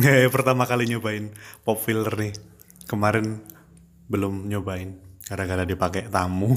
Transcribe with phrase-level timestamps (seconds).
[0.00, 1.28] Eh, pertama kali nyobain
[1.60, 2.32] pop filler nih.
[2.88, 3.44] Kemarin
[4.08, 4.96] belum nyobain
[5.28, 6.56] gara-gara dipakai tamu.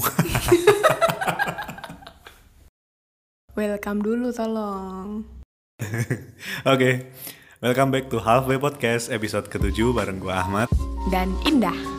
[3.58, 5.28] Welcome dulu tolong.
[6.72, 7.12] Oke.
[7.60, 10.72] Welcome back to Halfway Podcast episode ke-7 bareng gua Ahmad.
[11.12, 11.93] Dan indah.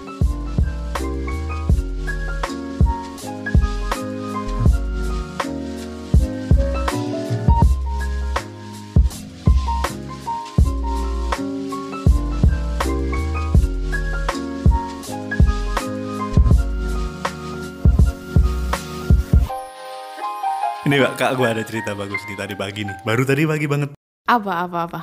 [20.85, 23.01] Ini Mbak, Kak gua ada cerita bagus nih tadi pagi nih.
[23.01, 23.97] Baru tadi pagi banget.
[24.29, 24.99] Apa apa apa?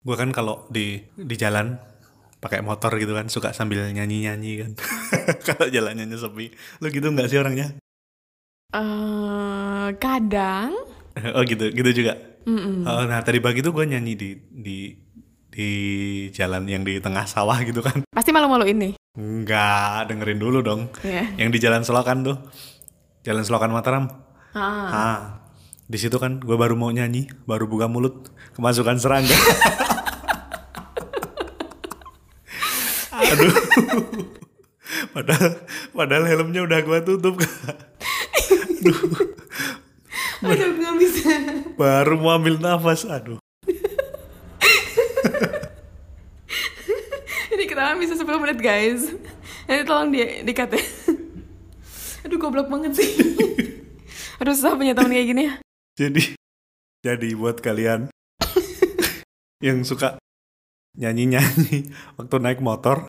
[0.00, 1.76] Gua kan kalau di di jalan
[2.40, 4.72] pakai motor gitu kan suka sambil nyanyi-nyanyi kan.
[5.52, 6.56] kalau jalannya sepi.
[6.80, 7.76] Lu gitu nggak sih orangnya?
[8.72, 10.72] Eh kadang.
[11.36, 12.16] oh gitu, gitu juga.
[12.48, 12.88] Mm-mm.
[12.88, 14.96] Oh, nah tadi pagi tuh gue nyanyi di di
[15.52, 15.70] di
[16.32, 18.00] jalan yang di tengah sawah gitu kan.
[18.08, 18.96] Pasti malu-malu ini.
[19.12, 20.88] Enggak, dengerin dulu dong.
[21.04, 21.28] Ya.
[21.36, 22.40] Yang di jalan selokan tuh.
[23.28, 24.31] Jalan selokan Mataram.
[24.52, 24.92] Ah.
[24.92, 25.20] Ah.
[25.88, 29.32] Di situ kan gue baru mau nyanyi, baru buka mulut, kemasukan serangga.
[33.32, 33.48] Aduh.
[35.16, 35.56] padahal
[35.96, 37.40] padahal helmnya udah gue tutup.
[40.42, 41.30] Aduh nggak bisa.
[41.80, 43.08] baru mau ambil nafas.
[43.08, 43.38] Aduh.
[47.52, 49.12] Ini kita bisa 10 menit guys.
[49.64, 50.82] Nanti tolong di dikat ya.
[52.28, 53.08] Aduh goblok banget sih.
[54.42, 55.54] Aduh susah punya teman kayak gini ya.
[56.02, 56.34] Jadi
[57.02, 58.10] jadi buat kalian
[59.66, 60.18] yang suka
[60.98, 63.06] nyanyi-nyanyi waktu naik motor,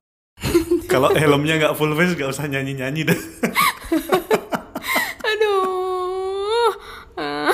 [0.85, 3.19] kalau helmnya nggak full face nggak usah nyanyi-nyanyi deh.
[5.25, 6.69] Aduh.
[7.17, 7.53] Ah,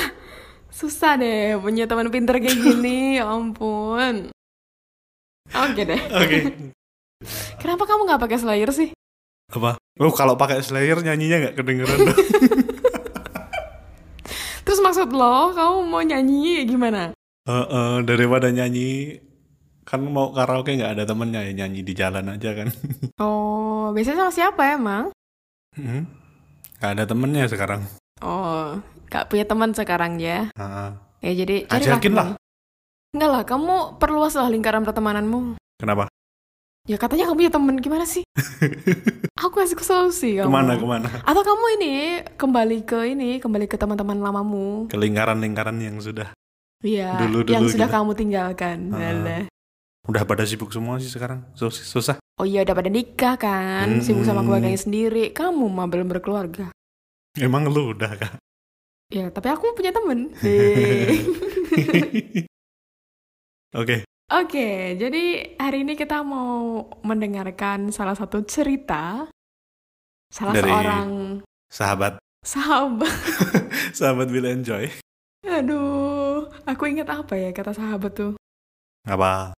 [0.72, 3.19] susah deh punya teman pinter kayak gini.
[3.19, 4.31] Ya ampun.
[5.55, 6.02] Oke deh.
[6.19, 6.38] Oke.
[7.59, 8.91] Kenapa kamu nggak pakai slayer sih?
[9.52, 9.75] Apa?
[10.00, 12.00] Oh kalau pakai Slayer nyanyinya nggak kedengeran.
[14.69, 17.09] Terus maksud lo, kamu mau nyanyi gimana?
[17.50, 19.18] Heeh, daripada nyanyi
[19.81, 22.69] kan mau karaoke nggak ada temennya ya nyanyi di jalan aja kan.
[23.18, 25.09] Oh, biasanya sama siapa emang?
[25.74, 26.06] Hmm?
[26.78, 27.81] Nggak ada temennya sekarang.
[28.22, 28.78] Oh,
[29.09, 30.53] gak punya teman sekarang ya?
[30.53, 30.90] Heeh.
[31.25, 32.38] Ya jadi Ajakin lah.
[33.09, 35.58] Enggak lah, kamu perluaslah lingkaran pertemananmu.
[35.81, 36.06] Kenapa?
[36.89, 38.25] Ya katanya kamu punya temen, gimana sih?
[39.45, 40.50] Aku kasih solusi kamu.
[40.50, 41.05] Ke mana ke mana?
[41.22, 41.94] Atau kamu ini
[42.33, 44.89] kembali ke ini, kembali ke teman-teman lamamu.
[44.89, 46.33] Ke lingkaran-lingkaran yang sudah
[46.81, 47.95] Iya, Dulu-dulu yang sudah gitu.
[47.95, 48.78] kamu tinggalkan.
[48.89, 49.45] Alah.
[50.09, 51.45] udah pada sibuk semua sih sekarang.
[51.53, 52.17] Sus- Susah.
[52.41, 55.29] Oh iya, udah pada nikah kan, sibuk sama keluarganya sendiri.
[55.29, 56.73] Kamu mah belum berkeluarga.
[57.38, 58.31] Emang lu udah kah?
[59.13, 60.33] Ya, tapi aku punya temen.
[63.75, 64.01] Oke.
[64.29, 69.25] Oke, jadi hari ini kita mau mendengarkan salah satu cerita
[70.29, 71.09] salah Dari- seorang
[71.69, 73.13] Sahabat, sahabat.
[73.97, 74.90] sahabat will enjoy.
[75.45, 78.34] Aduh, aku ingat apa ya kata sahabat tuh?
[79.06, 79.53] Apa?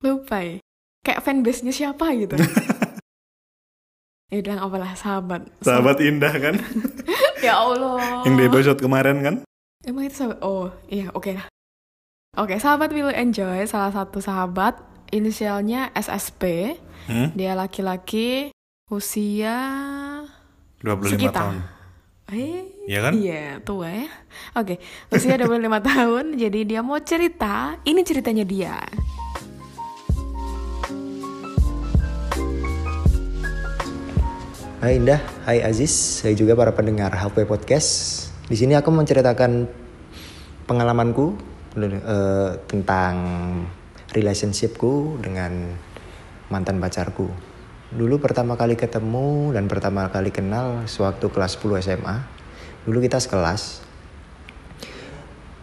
[0.00, 0.56] Lupa ya.
[1.04, 2.36] Kayak fanbase-nya siapa gitu.
[4.32, 5.48] ya bilang apalah sahabat.
[5.64, 6.56] Sahabat indah kan?
[7.44, 8.24] Ya Allah.
[8.24, 9.34] Yang di episode kemarin kan?
[9.84, 10.40] Emang itu sahabat?
[10.40, 11.44] Oh, iya, oke lah.
[12.36, 14.76] Oke, sahabat will enjoy salah satu sahabat
[15.08, 16.76] inisialnya SSP.
[17.08, 17.32] Hmm?
[17.32, 18.52] Dia laki-laki
[18.92, 19.56] usia
[20.84, 21.32] 25 Sekitar.
[21.32, 21.56] tahun.
[22.36, 23.12] eh Iya kan?
[23.16, 24.08] Iya, tua ya.
[24.52, 24.76] Oke,
[25.08, 26.24] usia 25 tahun.
[26.36, 28.76] Jadi dia mau cerita, ini ceritanya dia.
[34.76, 38.28] Hai Indah, hai Aziz, saya juga para pendengar HP Podcast.
[38.46, 39.66] Di sini aku menceritakan
[40.68, 43.14] pengalamanku eh, tentang
[44.16, 45.76] relationshipku dengan
[46.48, 47.28] mantan pacarku.
[47.86, 52.16] Dulu pertama kali ketemu dan pertama kali kenal sewaktu kelas 10 SMA.
[52.82, 53.86] Dulu kita sekelas.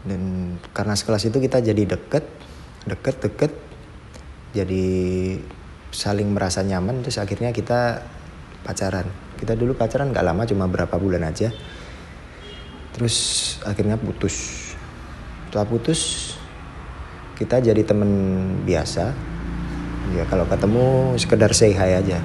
[0.03, 2.23] Dan karena sekelas itu kita jadi deket,
[2.87, 3.51] deket, deket.
[4.55, 4.85] Jadi
[5.91, 8.03] saling merasa nyaman terus akhirnya kita
[8.63, 9.07] pacaran.
[9.35, 11.51] Kita dulu pacaran nggak lama cuma berapa bulan aja.
[12.95, 13.15] Terus
[13.67, 14.62] akhirnya putus.
[15.53, 16.33] Setelah putus
[17.37, 18.09] kita jadi temen
[18.65, 19.13] biasa.
[20.17, 22.17] Ya kalau ketemu sekedar say hi aja.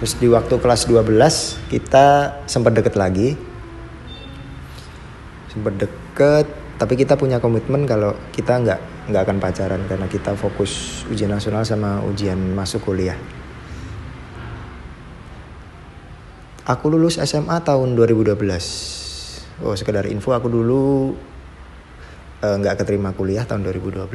[0.00, 1.12] Terus di waktu kelas 12
[1.68, 3.36] kita sempat deket lagi.
[5.52, 6.48] Sempat deket
[6.80, 8.80] tapi kita punya komitmen kalau kita nggak
[9.12, 13.20] nggak akan pacaran karena kita fokus ujian nasional sama ujian masuk kuliah.
[16.64, 18.40] Aku lulus SMA tahun 2012.
[19.60, 21.12] Oh, sekedar info aku dulu
[22.42, 24.10] eh, nggak keterima kuliah tahun 2012.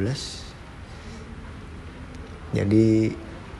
[2.52, 3.12] Jadi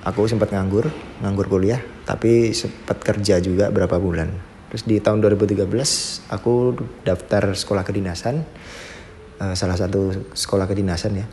[0.04, 0.88] aku sempat nganggur,
[1.20, 4.28] nganggur kuliah, tapi sempat kerja juga berapa bulan.
[4.68, 5.64] Terus di tahun 2013
[6.28, 8.44] aku daftar sekolah kedinasan,
[9.40, 11.26] eh, salah satu sekolah kedinasan ya.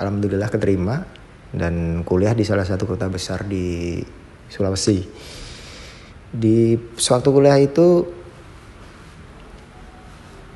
[0.00, 1.04] Alhamdulillah keterima
[1.50, 3.98] dan kuliah di salah satu kota besar di
[4.50, 5.02] Sulawesi.
[6.30, 8.19] Di suatu kuliah itu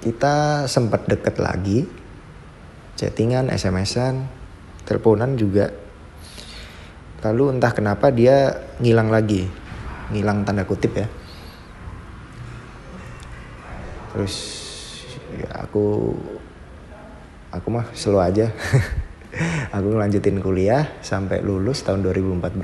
[0.04, 1.88] kita sempat deket lagi,
[3.00, 4.28] chattingan, SMS-an,
[4.84, 5.72] teleponan juga.
[7.24, 8.52] Lalu entah kenapa dia
[8.84, 9.48] ngilang lagi,
[10.12, 11.08] ngilang tanda kutip ya.
[14.12, 14.36] Terus
[15.40, 16.12] ya aku
[17.48, 18.52] aku mah slow aja.
[19.74, 22.60] aku ngelanjutin kuliah sampai lulus tahun 2014.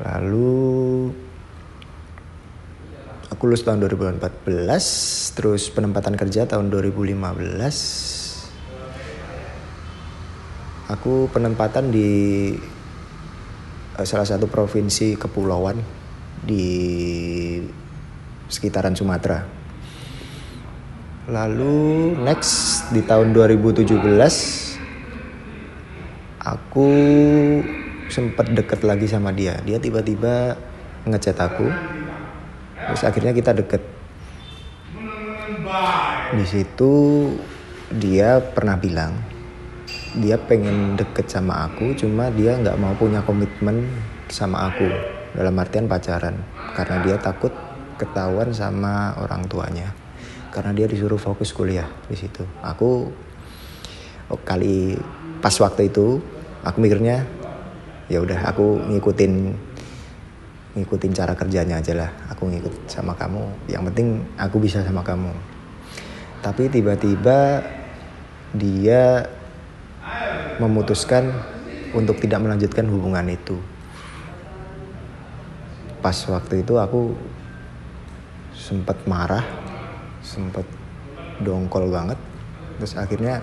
[0.00, 1.12] Lalu
[3.44, 4.24] lulus tahun 2014,
[5.36, 7.12] terus penempatan kerja tahun 2015
[10.88, 12.08] aku penempatan di
[14.00, 15.76] uh, salah satu provinsi kepulauan
[16.40, 16.64] di
[18.48, 19.44] sekitaran Sumatera.
[21.28, 23.92] Lalu next di tahun 2017
[26.40, 26.88] aku
[28.08, 29.60] sempat deket lagi sama dia.
[29.68, 30.56] Dia tiba-tiba
[31.04, 31.68] ngechat aku.
[32.74, 33.82] Terus akhirnya kita deket.
[36.34, 36.92] Di situ
[37.94, 39.14] dia pernah bilang
[40.14, 43.86] dia pengen deket sama aku cuma dia nggak mau punya komitmen
[44.30, 44.86] sama aku.
[45.34, 46.38] Dalam artian pacaran.
[46.74, 47.50] Karena dia takut
[47.98, 49.90] ketahuan sama orang tuanya.
[50.54, 52.46] Karena dia disuruh fokus kuliah di situ.
[52.62, 53.10] Aku
[54.30, 54.94] oh, kali
[55.42, 56.22] pas waktu itu
[56.62, 57.26] aku mikirnya
[58.08, 59.32] ya udah aku ngikutin
[60.74, 65.30] ngikutin cara kerjanya aja lah aku ngikut sama kamu yang penting aku bisa sama kamu
[66.44, 67.64] tapi tiba-tiba
[68.54, 69.26] dia
[70.62, 71.34] memutuskan
[71.94, 73.58] untuk tidak melanjutkan hubungan itu.
[76.02, 77.16] Pas waktu itu aku
[78.52, 79.42] sempat marah,
[80.20, 80.66] sempat
[81.40, 82.18] dongkol banget.
[82.78, 83.40] Terus akhirnya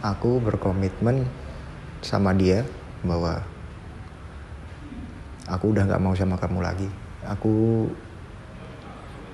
[0.00, 1.26] aku berkomitmen
[2.00, 2.64] sama dia
[3.02, 3.42] bahwa
[5.46, 6.88] aku udah nggak mau sama kamu lagi.
[7.26, 7.86] Aku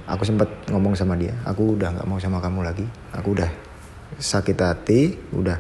[0.08, 2.86] aku sempat ngomong sama dia, aku udah nggak mau sama kamu lagi.
[3.16, 3.50] Aku udah
[4.20, 5.56] sakit hati, udah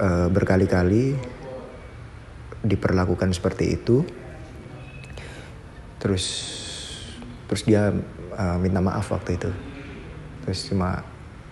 [0.00, 1.16] uh, berkali-kali
[2.62, 4.06] diperlakukan seperti itu
[5.98, 6.24] terus
[7.50, 7.90] terus dia
[8.38, 9.50] uh, minta maaf waktu itu
[10.46, 11.02] terus cuma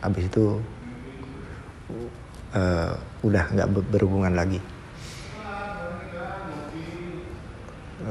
[0.03, 0.59] abis itu
[2.55, 2.93] uh,
[3.27, 4.63] udah nggak berhubungan lagi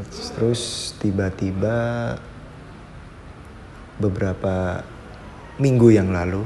[0.07, 2.15] terus tiba-tiba
[3.99, 4.83] beberapa
[5.59, 6.45] minggu yang lalu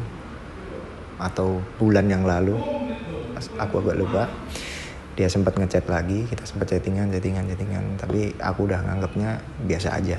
[1.21, 2.57] atau bulan yang lalu
[3.61, 4.23] aku agak lupa
[5.13, 7.85] dia sempat ngechat lagi kita sempat chattingan chattingan chattingan.
[8.01, 9.37] Tapi aku udah nganggapnya
[9.69, 10.17] biasa aja.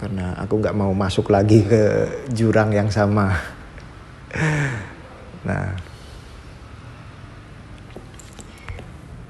[0.00, 3.32] Karena aku nggak mau masuk lagi ke jurang yang sama.
[5.38, 5.70] Nah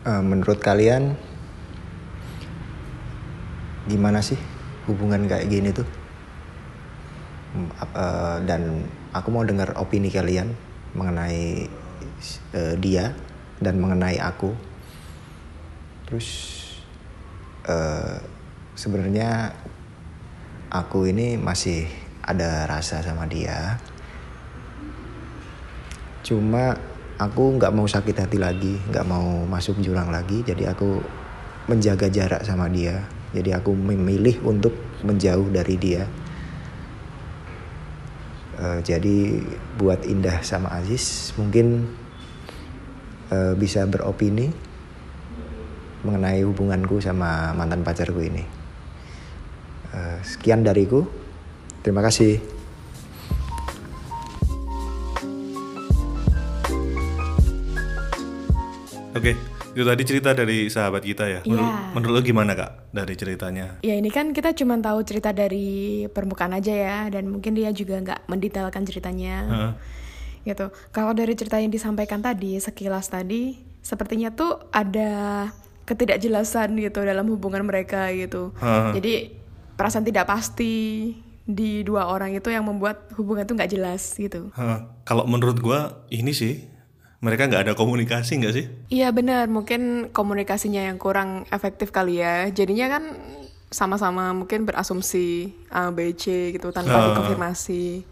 [0.08, 1.20] uh, menurut kalian
[3.88, 4.36] gimana sih
[4.84, 5.88] hubungan kayak gini tuh?
[7.96, 8.84] Uh, dan
[9.16, 10.52] aku mau dengar opini kalian
[10.92, 11.64] mengenai
[12.52, 13.16] uh, dia
[13.58, 14.52] dan mengenai aku.
[16.04, 16.28] Terus
[17.64, 18.20] uh,
[18.76, 19.56] sebenarnya
[20.68, 21.88] aku ini masih
[22.20, 23.80] ada rasa sama dia.
[26.20, 26.76] Cuma
[27.16, 30.44] aku nggak mau sakit hati lagi nggak mau masuk jurang lagi.
[30.44, 31.00] Jadi aku
[31.68, 34.72] menjaga jarak sama dia jadi aku memilih untuk
[35.04, 36.08] menjauh dari dia
[38.58, 39.40] uh, jadi
[39.78, 41.86] buat Indah sama Aziz mungkin
[43.30, 44.50] uh, bisa beropini
[46.02, 48.44] mengenai hubunganku sama mantan pacarku ini.
[49.90, 51.02] Uh, sekian dariku.
[51.82, 52.38] Terima kasih.
[59.18, 59.34] Oke,
[59.78, 61.40] itu tadi cerita dari sahabat kita ya.
[61.46, 61.94] Menurut, yeah.
[61.94, 63.78] menurut lo gimana kak dari ceritanya?
[63.86, 68.02] Ya ini kan kita cuma tahu cerita dari permukaan aja ya, dan mungkin dia juga
[68.02, 69.36] nggak mendetailkan ceritanya.
[69.46, 69.72] Uh
[70.48, 70.72] gitu.
[70.90, 75.48] Kalau dari cerita yang disampaikan tadi, sekilas tadi, sepertinya tuh ada
[75.84, 78.52] ketidakjelasan gitu dalam hubungan mereka gitu.
[78.60, 78.92] Uh.
[78.96, 79.36] Jadi
[79.76, 81.12] perasaan tidak pasti
[81.48, 84.52] di dua orang itu yang membuat hubungan itu nggak jelas gitu.
[84.56, 84.84] Uh.
[85.04, 85.80] Kalau menurut gue
[86.12, 86.68] ini sih
[87.18, 88.66] mereka nggak ada komunikasi nggak sih?
[88.92, 92.46] Iya benar, mungkin komunikasinya yang kurang efektif kali ya.
[92.54, 93.04] Jadinya kan
[93.68, 97.04] sama-sama mungkin berasumsi A, B, C gitu tanpa uh.
[97.12, 98.06] dikonfirmasi.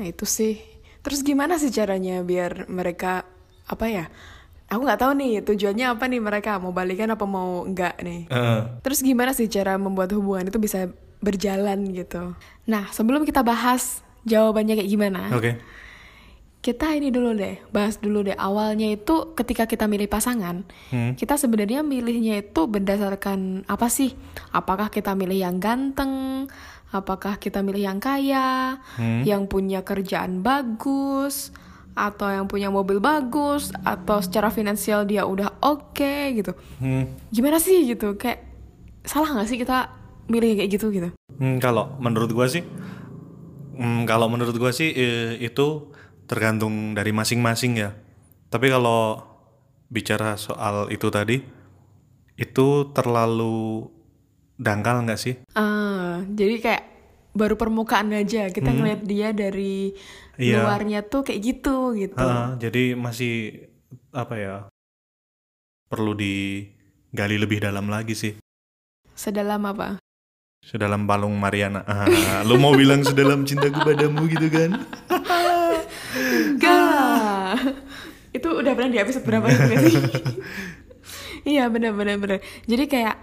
[0.00, 3.24] Nah itu sih Terus gimana sih caranya biar mereka
[3.64, 4.04] apa ya?
[4.70, 8.30] Aku nggak tahu nih tujuannya apa nih mereka mau balikan apa mau enggak nih.
[8.30, 10.86] Uh, Terus gimana sih cara membuat hubungan itu bisa
[11.18, 12.36] berjalan gitu?
[12.70, 15.58] Nah sebelum kita bahas jawabannya kayak gimana, Oke.
[16.60, 20.60] Kita ini dulu deh bahas dulu deh awalnya itu ketika kita milih pasangan,
[20.92, 21.16] Hmm.
[21.16, 24.12] kita sebenarnya milihnya itu berdasarkan apa sih?
[24.52, 26.46] Apakah kita milih yang ganteng?
[26.92, 28.76] Apakah kita milih yang kaya?
[29.00, 29.24] Hmm.
[29.24, 31.48] Yang punya kerjaan bagus?
[31.96, 33.72] Atau yang punya mobil bagus?
[33.80, 36.52] Atau secara finansial dia udah oke gitu?
[36.76, 37.08] Hmm.
[37.32, 38.20] Gimana sih gitu?
[38.20, 38.44] Kayak
[39.08, 39.96] salah nggak sih kita
[40.28, 41.08] milih kayak gitu gitu?
[41.40, 42.62] Hmm, kalau menurut gua sih,
[43.80, 45.88] hmm, kalau menurut gua sih eh, itu
[46.30, 47.90] tergantung dari masing-masing ya.
[48.46, 49.18] Tapi kalau
[49.90, 51.42] bicara soal itu tadi,
[52.38, 53.90] itu terlalu
[54.54, 55.34] dangkal nggak sih?
[55.58, 56.84] Ah, jadi kayak
[57.34, 59.90] baru permukaan aja kita ngeliat dia dari
[60.38, 60.62] Iya.
[60.62, 62.22] luarnya tuh kayak gitu gitu.
[62.22, 63.66] Ah, jadi masih
[64.14, 64.56] apa ya?
[65.90, 68.38] Perlu digali lebih dalam lagi sih.
[69.18, 69.98] Sedalam apa?
[70.62, 71.82] Sedalam palung Mariana.
[71.84, 74.70] Ah, lu mau bilang sedalam cintaku padamu gitu kan?
[76.54, 77.54] Enggak.
[78.36, 79.96] itu udah pernah di episode berapa nggak sih?
[81.56, 82.38] iya benar benar benar.
[82.66, 83.16] Jadi kayak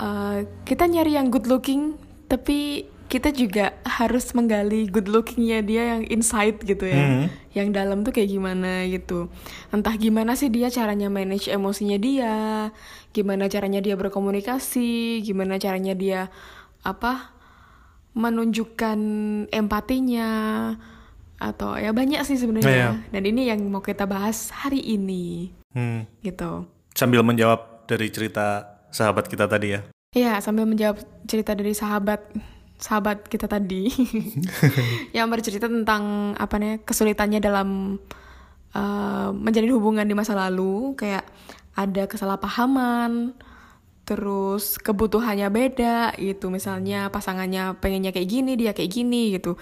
[0.00, 1.96] eh, kita nyari yang good looking
[2.30, 7.02] tapi kita juga harus menggali good lookingnya dia yang inside gitu ya.
[7.02, 7.26] Hmm.
[7.50, 9.26] Yang dalam tuh kayak gimana gitu.
[9.74, 12.70] Entah gimana sih dia caranya manage emosinya dia,
[13.10, 16.30] gimana caranya dia berkomunikasi, gimana caranya dia
[16.86, 17.34] apa
[18.14, 18.98] menunjukkan
[19.50, 20.30] empatinya
[21.40, 22.68] atau ya banyak sih sebenarnya.
[22.68, 22.90] Iya.
[23.08, 26.02] Dan ini yang mau kita bahas hari ini Hmm.
[26.20, 26.66] gitu.
[26.92, 29.80] Sambil menjawab dari cerita sahabat kita tadi ya.
[30.10, 30.98] Iya, sambil menjawab
[31.30, 32.20] cerita dari sahabat
[32.80, 33.86] sahabat kita tadi
[35.16, 38.00] yang bercerita tentang apa nih kesulitannya dalam
[38.74, 41.22] uh, menjalin hubungan di masa lalu, kayak
[41.78, 43.38] ada kesalahpahaman,
[44.02, 49.54] terus kebutuhannya beda gitu, misalnya pasangannya pengennya kayak gini, dia kayak gini gitu,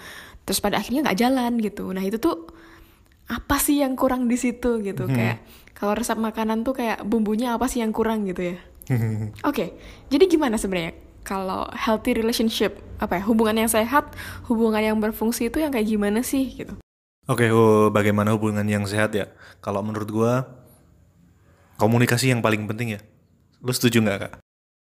[0.49, 1.93] terus pada akhirnya nggak jalan gitu.
[1.93, 2.49] Nah itu tuh
[3.29, 5.45] apa sih yang kurang di situ gitu, kayak
[5.77, 8.57] kalau resep makanan tuh kayak bumbunya apa sih yang kurang gitu ya?
[9.49, 9.77] Oke,
[10.09, 14.09] jadi gimana sebenarnya kalau healthy relationship apa ya hubungan yang sehat,
[14.49, 16.73] hubungan yang berfungsi itu yang kayak gimana sih gitu?
[17.29, 19.29] Oke, oh, bagaimana hubungan yang sehat ya?
[19.61, 20.49] Kalau menurut gua
[21.77, 23.01] komunikasi yang paling penting ya.
[23.61, 24.33] Lu setuju nggak kak?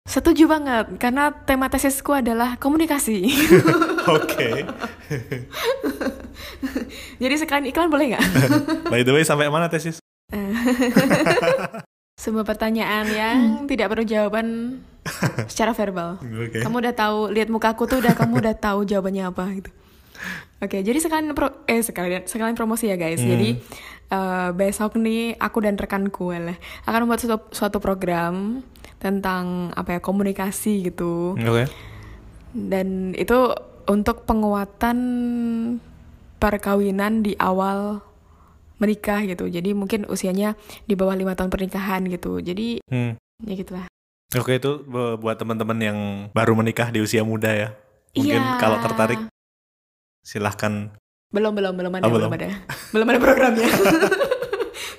[0.07, 3.27] Setuju banget karena tema tesisku adalah komunikasi.
[4.17, 4.63] Oke.
[7.23, 8.25] jadi sekalian iklan boleh nggak?
[8.93, 9.99] By the way, sampai mana tesis?
[12.17, 14.79] Sebuah pertanyaan yang tidak perlu jawaban
[15.51, 16.23] secara verbal.
[16.23, 16.63] Oke.
[16.63, 19.71] Kamu udah tahu lihat mukaku tuh udah kamu udah tahu jawabannya apa gitu.
[20.57, 23.21] Oke, jadi sekalian pro, eh sekalian sekalian promosi ya guys.
[23.21, 23.61] Jadi
[24.09, 26.57] eh, besok nih aku dan rekanku lah
[26.89, 28.65] akan membuat suatu, suatu program
[28.99, 31.37] tentang apa ya komunikasi gitu.
[31.37, 31.69] Oke.
[32.51, 33.53] Dan itu
[33.87, 34.99] untuk penguatan
[36.37, 38.01] perkawinan di awal
[38.77, 39.47] menikah gitu.
[39.47, 42.39] Jadi mungkin usianya di bawah lima tahun pernikahan gitu.
[42.39, 43.17] Jadi Hmm.
[43.41, 43.87] ya gitulah.
[44.33, 45.99] Oke itu bu- buat teman-teman yang
[46.31, 47.69] baru menikah di usia muda ya.
[48.13, 48.59] Mungkin Iya.
[48.59, 49.21] kalau tertarik
[50.23, 50.93] silahkan
[51.27, 52.31] Belum belum belum ada Oh, belum.
[52.31, 52.39] belum.
[52.39, 52.49] ada
[52.93, 53.69] belum ada programnya.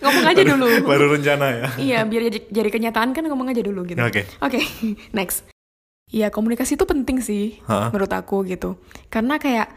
[0.03, 0.67] ngomong aja dulu.
[0.85, 1.67] baru rencana ya.
[1.79, 3.99] iya biar jadi, jadi kenyataan kan ngomong aja dulu gitu.
[3.99, 4.25] Oke.
[4.43, 4.59] Oke,
[5.17, 5.45] next.
[6.07, 7.91] Iya komunikasi itu penting sih Ha-ha.
[7.91, 8.79] menurut aku gitu.
[9.11, 9.67] Karena kayak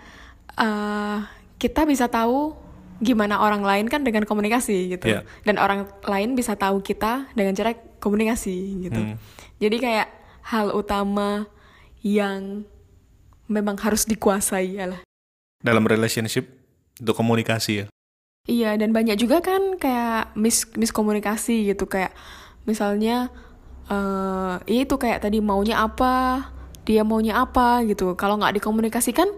[0.54, 1.18] eh
[1.58, 2.54] kita bisa tahu
[3.00, 5.10] gimana orang lain kan dengan komunikasi gitu.
[5.10, 5.26] Iya.
[5.42, 9.00] Dan orang lain bisa tahu kita dengan cara komunikasi gitu.
[9.00, 9.16] Hmm.
[9.58, 10.08] Jadi kayak
[10.46, 11.48] hal utama
[12.04, 12.64] yang
[13.50, 15.00] memang harus dikuasai lah.
[15.60, 16.48] Dalam relationship
[17.00, 17.86] untuk komunikasi ya.
[18.48, 22.16] Iya, dan banyak juga kan kayak mis miskomunikasi gitu kayak
[22.64, 23.28] misalnya
[23.90, 26.48] eh ya itu kayak tadi maunya apa,
[26.88, 28.16] dia maunya apa gitu.
[28.16, 29.28] Kalau nggak dikomunikasikan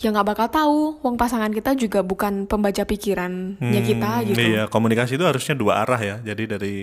[0.00, 0.80] ya nggak bakal tahu.
[1.04, 4.40] Wong pasangan kita juga bukan pembaca pikirannya kita Hmm, gitu.
[4.40, 6.16] Iya, komunikasi itu harusnya dua arah ya.
[6.24, 6.74] Jadi dari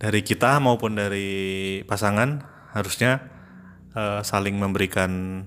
[0.00, 1.30] dari kita maupun dari
[1.84, 2.40] pasangan
[2.72, 3.20] harusnya
[3.92, 5.44] eh, saling memberikan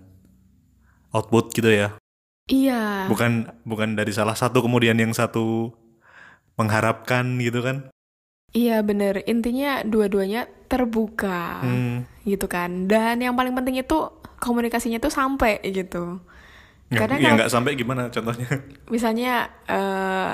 [1.10, 1.98] output gitu ya.
[2.46, 3.10] Iya.
[3.10, 5.74] Bukan bukan dari salah satu kemudian yang satu
[6.56, 7.90] mengharapkan gitu kan.
[8.54, 9.26] Iya bener.
[9.26, 12.06] Intinya dua-duanya terbuka Hmm.
[12.24, 12.86] gitu kan.
[12.86, 13.98] Dan yang paling penting itu
[14.38, 16.22] komunikasinya tuh sampai gitu.
[16.94, 18.46] Ya, Karena ya nggak sampai gimana contohnya?
[18.94, 20.32] misalnya eh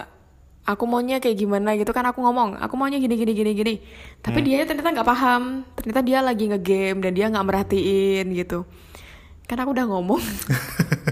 [0.62, 3.74] aku maunya kayak gimana gitu kan aku ngomong aku maunya gini gini gini gini
[4.22, 8.70] tapi dia ternyata nggak paham ternyata dia lagi ngegame dan dia nggak merhatiin gitu
[9.50, 10.22] kan aku udah ngomong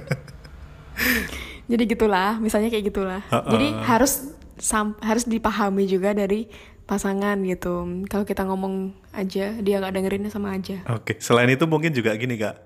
[1.65, 3.21] Jadi gitulah, misalnya kayak gitulah.
[3.29, 3.45] Ha-ha.
[3.47, 6.49] Jadi harus sam- harus dipahami juga dari
[6.83, 7.85] pasangan gitu.
[8.05, 10.81] Kalau kita ngomong aja, dia nggak dengerinnya sama aja.
[10.89, 12.57] Oke, selain itu mungkin juga gini kak,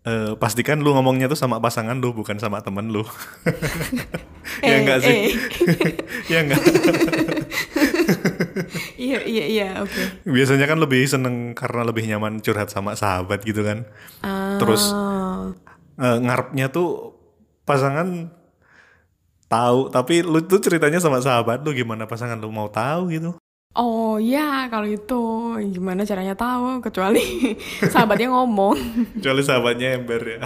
[0.00, 3.04] Eh, pastikan lu ngomongnya tuh sama pasangan lu bukan sama temen lu.
[4.64, 5.12] ya Eh, enggak sih?
[5.12, 5.28] eh.
[6.32, 6.56] ya enggak.
[8.96, 10.24] iya iya iya, oke.
[10.24, 13.84] Biasanya kan lebih seneng karena lebih nyaman curhat sama sahabat gitu kan.
[14.56, 15.52] Terus Ah,
[16.00, 17.19] eh, ngarepnya tuh
[17.64, 18.30] pasangan
[19.50, 23.30] tahu, tapi lu tuh ceritanya sama sahabat lu gimana pasangan lu mau tahu gitu?
[23.70, 25.22] Oh ya kalau itu
[25.70, 27.54] gimana caranya tahu kecuali
[27.94, 28.74] sahabatnya ngomong.
[29.18, 30.40] Kecuali sahabatnya ember ya.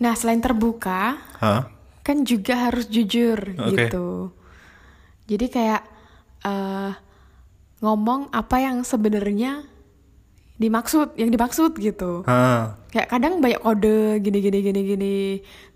[0.00, 1.68] Nah selain terbuka Hah?
[2.00, 3.68] kan juga harus jujur Oke.
[3.76, 4.32] gitu.
[5.28, 5.82] Jadi kayak
[6.48, 6.90] eh,
[7.84, 9.68] ngomong apa yang sebenarnya
[10.56, 12.24] dimaksud, yang dimaksud gitu.
[12.24, 12.80] Hah.
[12.88, 15.16] Kayak kadang banyak kode gini gini gini gini,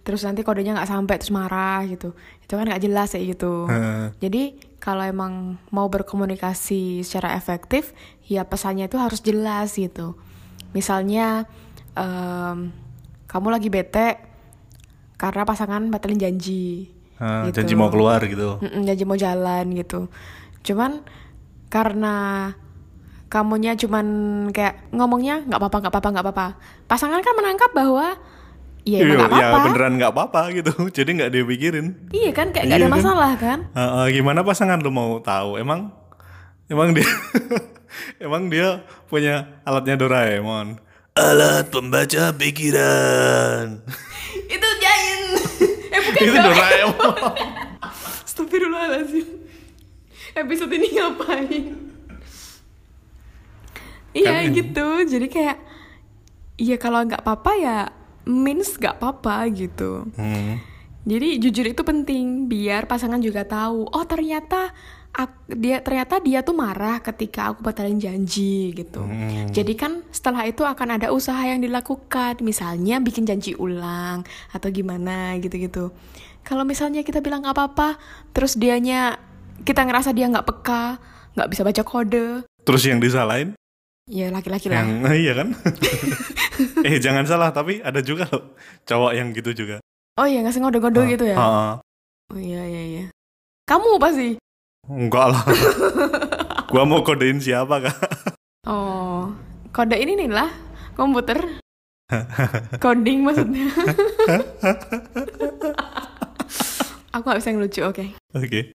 [0.00, 2.16] terus nanti kodenya nggak sampai terus marah gitu.
[2.44, 3.68] Itu kan nggak jelas kayak gitu.
[3.68, 4.04] Heeh.
[4.20, 4.42] Jadi
[4.80, 7.92] kalau emang mau berkomunikasi secara efektif,
[8.24, 10.16] ya pesannya itu harus jelas gitu.
[10.72, 11.44] Misalnya
[11.94, 12.72] em,
[13.28, 14.16] kamu lagi bete
[15.20, 16.88] karena pasangan batalin janji.
[17.20, 17.60] Hah, gitu.
[17.60, 18.56] janji mau keluar gitu.
[18.64, 20.08] Mm-mm, janji mau jalan gitu.
[20.64, 21.04] Cuman
[21.68, 22.50] karena
[23.30, 24.06] kamunya cuman
[24.50, 26.46] kayak ngomongnya nggak apa-apa nggak apa-apa nggak apa-apa.
[26.88, 28.16] Pasangan kan menangkap bahwa
[28.82, 30.72] ya Iya, nggak ya beneran nggak apa-apa gitu.
[30.96, 31.86] Jadi nggak dia pikirin.
[32.10, 32.96] Iya kan kayak nggak Iya ada kan?
[32.96, 33.58] masalah kan?
[33.70, 35.56] Heeh, gimana pasangan lu mau tahu?
[35.56, 35.92] Emang
[36.66, 37.08] emang dia
[38.24, 40.80] emang dia punya alatnya Doraemon.
[41.12, 43.82] Alat pembaca pikiran.
[44.54, 45.20] Itu Jain.
[45.90, 46.38] eh bukan Itu.
[46.40, 47.14] Doraemon.
[48.22, 49.26] Astagfirullahaladzim
[50.32, 51.64] Episode ini ngapain?
[54.10, 55.58] Iya Kan- gitu Jadi kayak
[56.54, 57.78] Iya kalau nggak apa-apa ya
[58.30, 60.62] Means nggak apa-apa gitu Hmm.
[61.00, 64.70] Jadi jujur itu penting Biar pasangan juga tahu Oh ternyata
[65.10, 69.02] ak- dia ternyata dia tuh marah ketika aku batalin janji gitu.
[69.50, 75.34] Jadi kan setelah itu akan ada usaha yang dilakukan, misalnya bikin janji ulang atau gimana
[75.42, 75.90] gitu-gitu.
[76.40, 77.98] Kalau misalnya kita bilang nggak apa-apa,
[78.30, 79.18] terus dianya
[79.60, 81.02] kita ngerasa dia nggak peka,
[81.34, 83.56] nggak bisa baca kode, Terus yang disalahin
[84.10, 84.82] ya laki-laki lah.
[84.82, 85.54] yang iya kan?
[86.88, 89.78] eh jangan salah tapi ada juga loh cowok yang gitu juga.
[90.18, 91.38] Oh iya ngasih ngode-ngode gitu ya?
[91.38, 91.72] Heeh.
[92.34, 93.04] Oh iya iya iya.
[93.70, 94.34] Kamu pasti.
[94.90, 95.44] Enggak lah.
[96.74, 97.96] Gua mau kodein siapa kak?
[98.66, 99.30] Oh,
[99.70, 100.50] kode ini nih lah
[100.98, 101.62] komputer.
[102.82, 103.70] Coding maksudnya.
[107.14, 108.04] Aku gak bisa ngelucu, oke.
[108.34, 108.74] Oke.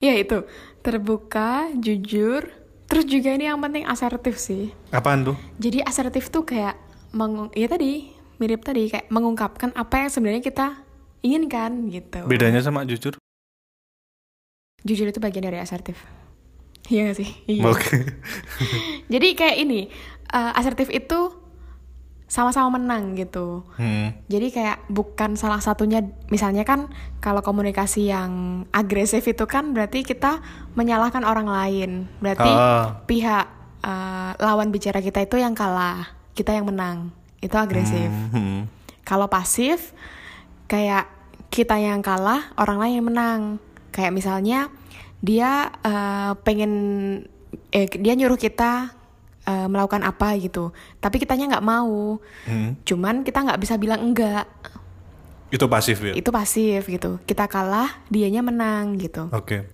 [0.00, 0.44] Ya itu,
[0.80, 2.63] terbuka, jujur.
[2.84, 4.70] Terus juga ini yang penting asertif sih.
[4.92, 5.36] Apaan tuh?
[5.56, 6.76] Jadi asertif tuh kayak,
[7.16, 10.66] mengung ya tadi, mirip tadi, kayak mengungkapkan apa yang sebenarnya kita
[11.24, 12.20] inginkan gitu.
[12.28, 13.16] Bedanya sama jujur?
[14.84, 15.96] Jujur itu bagian dari asertif.
[16.92, 17.30] Iya gak sih?
[17.48, 17.62] Iya.
[17.64, 18.04] Oke.
[19.12, 19.88] Jadi kayak ini,
[20.28, 21.43] eh, asertif itu
[22.24, 23.62] sama-sama menang gitu.
[23.76, 24.16] Hmm.
[24.26, 26.88] Jadi kayak bukan salah satunya, misalnya kan
[27.20, 30.40] kalau komunikasi yang agresif itu kan berarti kita
[30.74, 31.90] menyalahkan orang lain.
[32.18, 33.04] Berarti Ah.
[33.04, 33.46] pihak
[33.84, 37.12] eh, lawan bicara kita itu yang kalah, kita yang menang.
[37.44, 38.08] Itu agresif.
[38.32, 38.64] Hmm.
[39.04, 39.92] Kalau pasif,
[40.64, 41.04] kayak
[41.52, 43.40] kita yang kalah, orang lain yang menang.
[43.92, 44.72] Kayak misalnya
[45.20, 46.72] dia eh, pengen,
[47.70, 49.03] eh, dia nyuruh kita
[49.44, 52.18] eh, melakukan apa gitu, tapi kitanya nggak mau.
[52.48, 52.76] Hmm.
[52.82, 54.48] Cuman kita nggak bisa bilang enggak,
[55.52, 56.12] Itu pasif ya?
[56.16, 57.22] itu pasif gitu.
[57.22, 59.30] Kita kalah, dianya menang gitu.
[59.30, 59.70] Oke.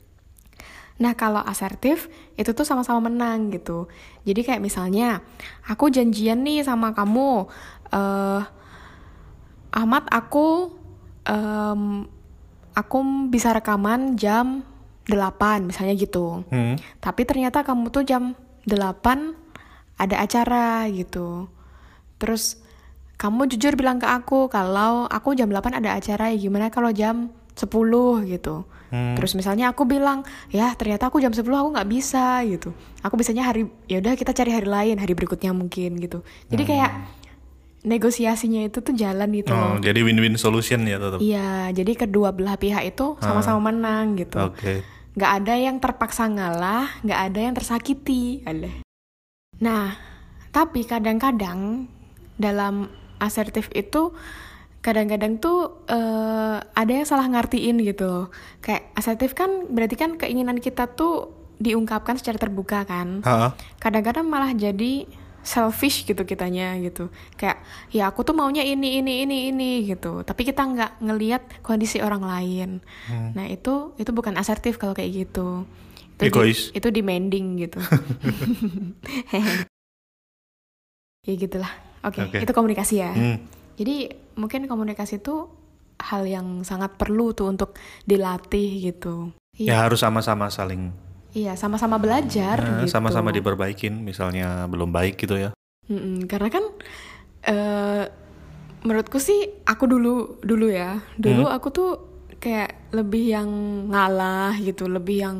[1.00, 3.88] Nah kalau asertif itu tuh sama-sama menang gitu.
[4.28, 5.24] Jadi kayak misalnya
[5.64, 7.48] aku janjian nih sama kamu,
[7.88, 8.42] eh
[9.72, 10.76] Ahmad aku
[11.24, 12.04] em,
[12.76, 12.98] aku
[13.32, 14.66] bisa rekaman jam
[15.08, 16.44] 8 misalnya gitu.
[16.52, 16.76] Hmm.
[17.00, 18.36] Tapi ternyata kamu tuh jam
[18.68, 19.49] 8
[20.00, 21.52] ada acara gitu.
[22.16, 22.56] Terus
[23.20, 27.28] kamu jujur bilang ke aku kalau aku jam 8 ada acara ya gimana kalau jam
[27.52, 27.68] 10
[28.32, 28.64] gitu.
[28.90, 29.14] Hmm.
[29.14, 32.72] Terus misalnya aku bilang, ya ternyata aku jam 10 aku nggak bisa gitu.
[33.04, 36.24] Aku bisanya hari, ya udah kita cari hari lain, hari berikutnya mungkin gitu.
[36.48, 36.92] Jadi kayak
[37.80, 39.80] negosiasinya itu tuh jalan gitu Oh, loh.
[39.80, 41.20] jadi win-win solution ya tetap.
[41.22, 44.36] Iya, jadi kedua belah pihak itu sama-sama menang gitu.
[44.36, 44.84] Oke.
[45.16, 48.42] Nggak ada yang terpaksa ngalah, nggak ada yang tersakiti.
[48.44, 48.68] Ada.
[49.60, 49.96] Nah,
[50.50, 51.86] tapi kadang-kadang
[52.40, 52.88] dalam
[53.20, 54.16] asertif itu
[54.80, 58.32] kadang-kadang tuh eh, ada yang salah ngertiin gitu.
[58.64, 63.20] Kayak asertif kan berarti kan keinginan kita tuh diungkapkan secara terbuka kan.
[63.76, 65.04] Kadang-kadang malah jadi
[65.44, 67.12] selfish gitu kitanya gitu.
[67.36, 67.60] Kayak
[67.92, 70.24] ya aku tuh maunya ini ini ini ini gitu.
[70.24, 72.80] Tapi kita nggak ngelihat kondisi orang lain.
[73.36, 75.68] Nah itu itu bukan asertif kalau kayak gitu
[76.20, 76.60] itu di- Egois.
[76.70, 77.80] itu demanding gitu
[81.22, 82.38] ya gitulah oke Oke.
[82.40, 83.38] itu komunikasi ya Hmm.
[83.76, 83.96] jadi
[84.34, 85.48] mungkin komunikasi itu
[86.00, 90.92] hal yang sangat perlu tuh untuk dilatih gitu Ya iya harus sama-sama saling
[91.30, 95.50] iya sama-sama belajar eh, gitu sama-sama diperbaikin misalnya belum baik gitu ya.
[95.86, 96.64] Mm-mm, karena kan
[97.42, 98.04] eh
[98.80, 101.90] menurutku sih aku dulu dulu ya dulu aku tuh
[102.40, 103.50] kayak lebih yang
[103.92, 105.36] ngalah gitu lebih yang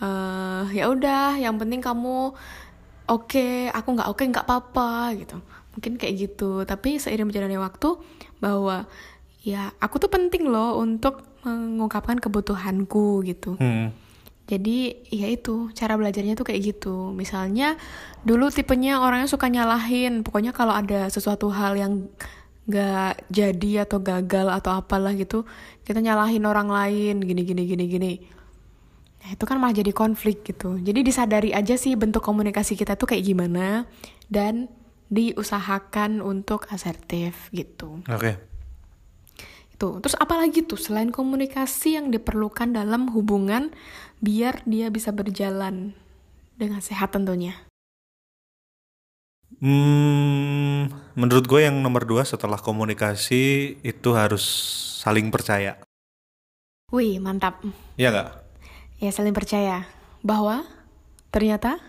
[0.00, 2.32] eh ya udah yang penting kamu
[3.04, 5.36] oke aku nggak oke nggak apa-apa gitu
[5.76, 8.00] mungkin kayak gitu tapi seiring berjalannya waktu
[8.40, 8.88] bahwa
[9.44, 13.92] ya aku tuh penting loh untuk mengungkapkan kebutuhanku gitu Hmm.
[14.44, 17.14] jadi ya itu cara belajarnya tuh kayak gitu.
[17.14, 17.78] Misalnya
[18.26, 20.26] dulu tipenya orangnya suka nyalahin.
[20.26, 22.10] Pokoknya kalau ada sesuatu hal yang
[22.66, 25.46] gak jadi atau gagal atau apalah gitu,
[25.86, 28.12] kita nyalahin orang lain gini gini gini gini.
[29.20, 30.80] Nah itu kan malah jadi konflik gitu.
[30.80, 33.84] Jadi disadari aja sih bentuk komunikasi kita tuh kayak gimana
[34.32, 34.72] dan
[35.10, 38.00] diusahakan untuk asertif gitu.
[38.08, 38.38] Oke.
[39.80, 43.72] Tuh, terus apalagi tuh selain komunikasi yang diperlukan dalam hubungan
[44.20, 45.96] biar dia bisa berjalan
[46.60, 47.56] dengan sehat tentunya.
[49.60, 54.44] Hmm, menurut gue yang nomor dua setelah komunikasi itu harus
[55.00, 55.80] saling percaya.
[56.92, 57.64] Wih, mantap.
[57.96, 58.49] Iya nggak?
[59.00, 59.88] Ya saling percaya
[60.20, 60.64] bahwa
[61.32, 61.80] ternyata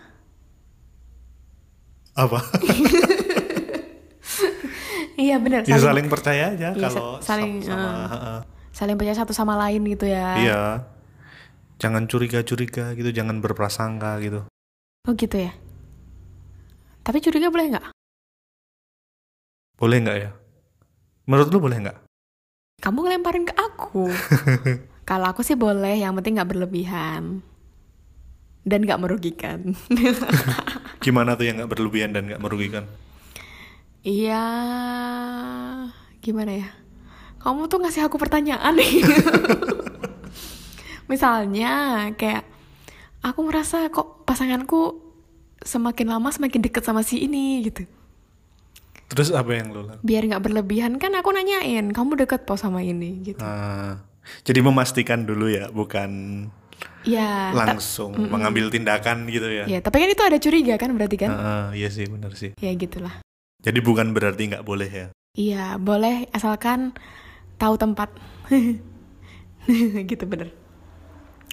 [2.12, 2.44] Apa?
[5.16, 8.38] iya benar ya saling, saling percaya aja Iya, kalau sa- saling, sama, eh, heeh.
[8.72, 10.28] saling percaya satu sama lain gitu ya.
[10.36, 10.62] Iya.
[11.80, 14.44] Jangan curiga-curiga gitu, jangan berprasangka gitu.
[15.08, 15.52] Oh gitu ya.
[17.02, 17.86] Tapi curiga boleh nggak?
[19.76, 20.30] Boleh nggak ya?
[21.26, 21.98] Menurut lu boleh nggak?
[22.78, 24.04] Kamu ngelemparin ke aku.
[25.02, 27.42] Kalau aku sih boleh, yang penting nggak berlebihan
[28.62, 29.74] dan nggak merugikan.
[31.04, 32.86] Gimana tuh yang nggak berlebihan dan nggak merugikan?
[34.02, 34.42] Iya,
[36.18, 36.68] gimana ya?
[37.38, 39.02] Kamu tuh ngasih aku pertanyaan nih.
[41.10, 42.42] Misalnya kayak
[43.22, 44.98] aku merasa kok pasanganku
[45.62, 47.86] semakin lama semakin deket sama si ini gitu.
[49.06, 50.02] Terus apa yang lu lakukan?
[50.02, 53.42] Biar nggak berlebihan kan aku nanyain, kamu deket po sama ini gitu.
[53.42, 54.02] Ah,
[54.40, 56.10] jadi memastikan dulu ya, bukan
[57.02, 59.66] Ya, langsung mengambil tindakan gitu ya.
[59.66, 61.30] ya, tapi kan itu ada curiga kan berarti kan?
[61.34, 62.54] Ah, iya sih, benar sih.
[62.62, 63.22] Ya gitulah.
[63.62, 65.06] Jadi bukan berarti nggak boleh ya.
[65.34, 66.94] Iya, boleh asalkan
[67.58, 68.10] tahu tempat.
[70.10, 70.50] gitu bener.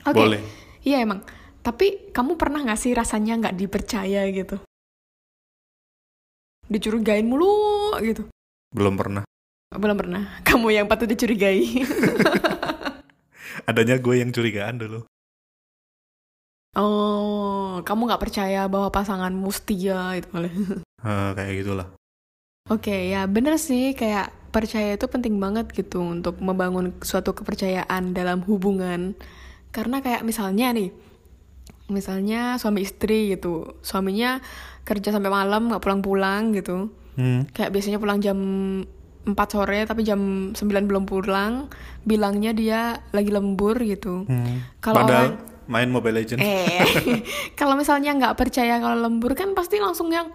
[0.06, 0.18] Oke.
[0.18, 0.42] Boleh.
[0.82, 1.22] Iya emang.
[1.60, 4.58] Tapi kamu pernah gak sih rasanya nggak dipercaya gitu?
[6.70, 8.26] Dicurigain mulu gitu.
[8.74, 9.26] Belum pernah.
[9.74, 10.24] Belum pernah.
[10.48, 11.62] Kamu yang patut dicurigai.
[13.66, 15.00] Adanya gue yang curigaan dulu.
[16.78, 20.54] oh, kamu nggak percaya bahwa pasanganmu setia itu malah.
[21.00, 21.88] Ah, kayak gitulah.
[22.68, 28.44] Oke, ya bener sih kayak percaya itu penting banget gitu untuk membangun suatu kepercayaan dalam
[28.44, 29.16] hubungan.
[29.72, 30.92] Karena kayak misalnya nih,
[31.88, 34.44] misalnya suami istri gitu, suaminya
[34.84, 36.92] kerja sampai malam nggak pulang-pulang gitu.
[37.16, 37.48] Hmm.
[37.56, 38.38] Kayak biasanya pulang jam
[39.30, 40.20] 4 sore tapi jam
[40.52, 41.68] 9 belum pulang,
[42.02, 44.26] bilangnya dia lagi lembur gitu.
[44.26, 44.66] Hmm.
[44.80, 46.42] Kalau Padahal orang- main Mobile Legends.
[46.42, 47.22] Eh,
[47.60, 50.34] kalau misalnya nggak percaya kalau lembur kan pasti langsung yang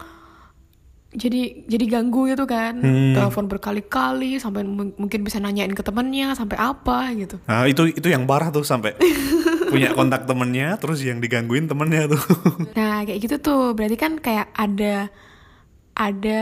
[1.11, 2.79] jadi jadi ganggu gitu kan.
[2.79, 3.15] Hmm.
[3.15, 7.39] Telepon berkali-kali sampai mung- mungkin bisa nanyain ke temennya sampai apa gitu.
[7.45, 8.95] Nah, itu itu yang parah tuh sampai
[9.71, 12.23] punya kontak temennya terus yang digangguin temennya tuh.
[12.71, 15.07] Nah, kayak gitu tuh berarti kan kayak ada
[15.95, 16.41] ada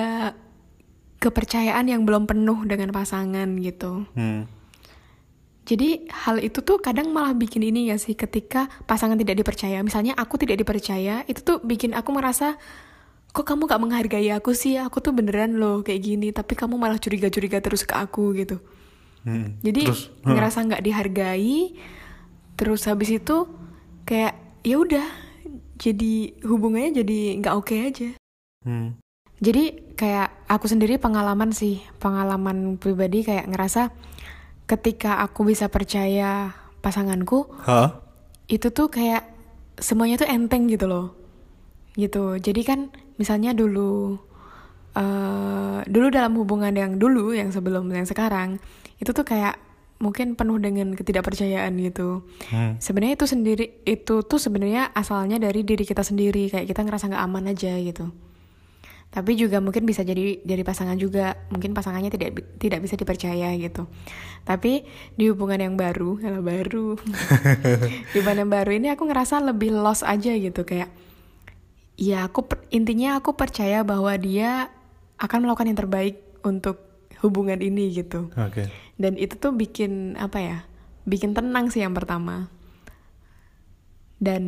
[1.24, 4.04] kepercayaan yang belum penuh dengan pasangan gitu.
[4.20, 4.44] Hmm.
[5.64, 9.80] Jadi hal itu tuh kadang malah bikin ini ya sih ketika pasangan tidak dipercaya.
[9.80, 12.60] Misalnya aku tidak dipercaya, itu tuh bikin aku merasa
[13.32, 14.76] kok kamu gak menghargai aku sih?
[14.76, 18.60] Aku tuh beneran loh kayak gini, tapi kamu malah curiga-curiga terus ke aku gitu.
[19.24, 19.56] Hmm.
[19.64, 20.36] Jadi Terus, huh.
[20.36, 21.80] ngerasa nggak dihargai,
[22.60, 23.48] terus habis itu
[24.04, 24.36] kayak
[24.68, 25.08] ya udah,
[25.80, 28.10] jadi hubungannya jadi nggak oke aja.
[28.68, 29.00] Hmm.
[29.44, 33.92] Jadi kayak aku sendiri pengalaman sih, pengalaman pribadi kayak ngerasa
[34.72, 38.00] ketika aku bisa percaya pasanganku, Hah?
[38.48, 39.28] itu tuh kayak
[39.76, 41.12] semuanya tuh enteng gitu loh.
[42.00, 42.40] Gitu.
[42.40, 42.88] Jadi kan
[43.20, 44.16] misalnya dulu
[44.94, 48.62] eh dulu dalam hubungan yang dulu yang sebelum yang sekarang
[49.02, 49.58] itu tuh kayak
[49.98, 52.24] mungkin penuh dengan ketidakpercayaan gitu.
[52.48, 52.80] Hmm.
[52.80, 57.24] Sebenarnya itu sendiri itu tuh sebenarnya asalnya dari diri kita sendiri kayak kita ngerasa nggak
[57.28, 58.08] aman aja gitu.
[59.13, 61.38] Tapi juga mungkin bisa jadi dari pasangan juga.
[61.54, 63.86] Mungkin pasangannya tidak tidak bisa dipercaya gitu.
[64.41, 66.97] Tapi di hubungan yang baru kalau baru.
[68.12, 70.65] Di hubungan yang baru ini aku ngerasa lebih lost aja gitu.
[70.65, 70.89] Kayak
[71.93, 72.41] ya aku
[72.73, 74.73] intinya aku percaya bahwa dia
[75.21, 76.82] akan melakukan yang terbaik untuk
[77.21, 78.34] hubungan ini gitu.
[78.34, 78.67] Oke.
[78.93, 80.58] dan itu tuh bikin apa ya
[81.06, 82.49] bikin tenang sih yang pertama.
[84.17, 84.43] Dan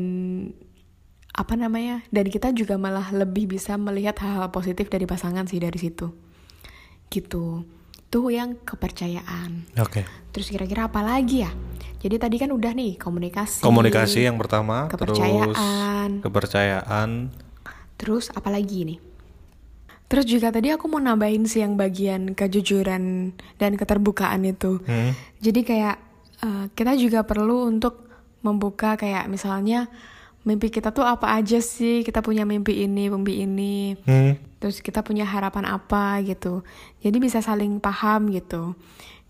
[1.35, 5.75] apa namanya dan kita juga malah lebih bisa melihat hal-hal positif dari pasangan sih dari
[5.75, 6.07] situ
[7.07, 7.67] gitu
[8.07, 10.07] tuh yang kepercayaan Oke.
[10.31, 11.51] terus kira-kira apa lagi ya
[11.99, 16.21] jadi tadi kan udah nih komunikasi Komunikasi yang pertama, Kepercayaan.
[16.21, 17.09] terus kepercayaan.
[17.95, 18.99] terus apa lagi nih
[20.05, 25.11] terus juga tadi aku mau nambahin sih yang bagian kejujuran dan keterbukaan itu Hmm.
[25.39, 25.95] jadi kayak
[26.39, 28.05] eh, kita juga perlu untuk
[28.39, 29.89] membuka kayak misalnya
[30.45, 32.05] mimpi kita tuh apa aja sih?
[32.05, 33.97] Kita punya mimpi ini mimpi ini.
[34.05, 34.37] Hmm.
[34.55, 36.65] terus kita punya harapan apa gitu.
[37.01, 38.73] Jadi bisa saling paham gitu.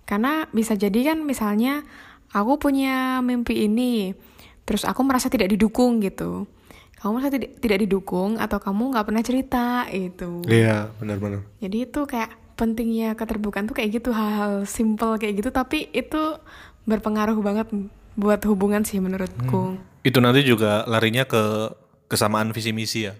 [0.03, 1.83] Karena bisa jadi kan misalnya
[2.29, 4.15] aku punya mimpi ini
[4.63, 6.47] terus aku merasa tidak didukung gitu.
[6.95, 11.43] Kamu merasa tidak tidak didukung atau kamu nggak pernah cerita itu Iya, benar-benar.
[11.59, 16.39] jadi itu kayak pentingnya keterbukaan tuh kayak gitu hal-hal simple kayak gitu tapi itu
[16.87, 17.67] berpengaruh banget
[18.15, 19.79] buat hubungan sih menurutku.
[20.03, 21.71] Itu nanti juga larinya ke
[22.07, 23.13] kesamaan visi misi ya.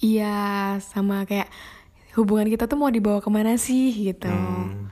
[0.00, 1.52] iya sama kayak
[2.16, 4.28] hubungan kita tuh mau dibawa ke mana sih gitu.
[4.28, 4.88] Hmm.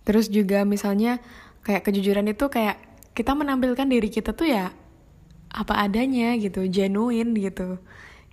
[0.00, 1.22] terus juga misalnya
[1.62, 2.82] kayak kejujuran itu kayak
[3.14, 4.74] kita menampilkan diri kita tuh ya
[5.50, 7.78] apa adanya gitu genuine gitu.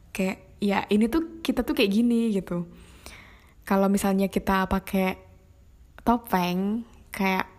[0.09, 2.65] Kayak ya ini tuh kita tuh kayak gini gitu.
[3.61, 5.17] Kalau misalnya kita pakai
[6.01, 7.56] topeng kayak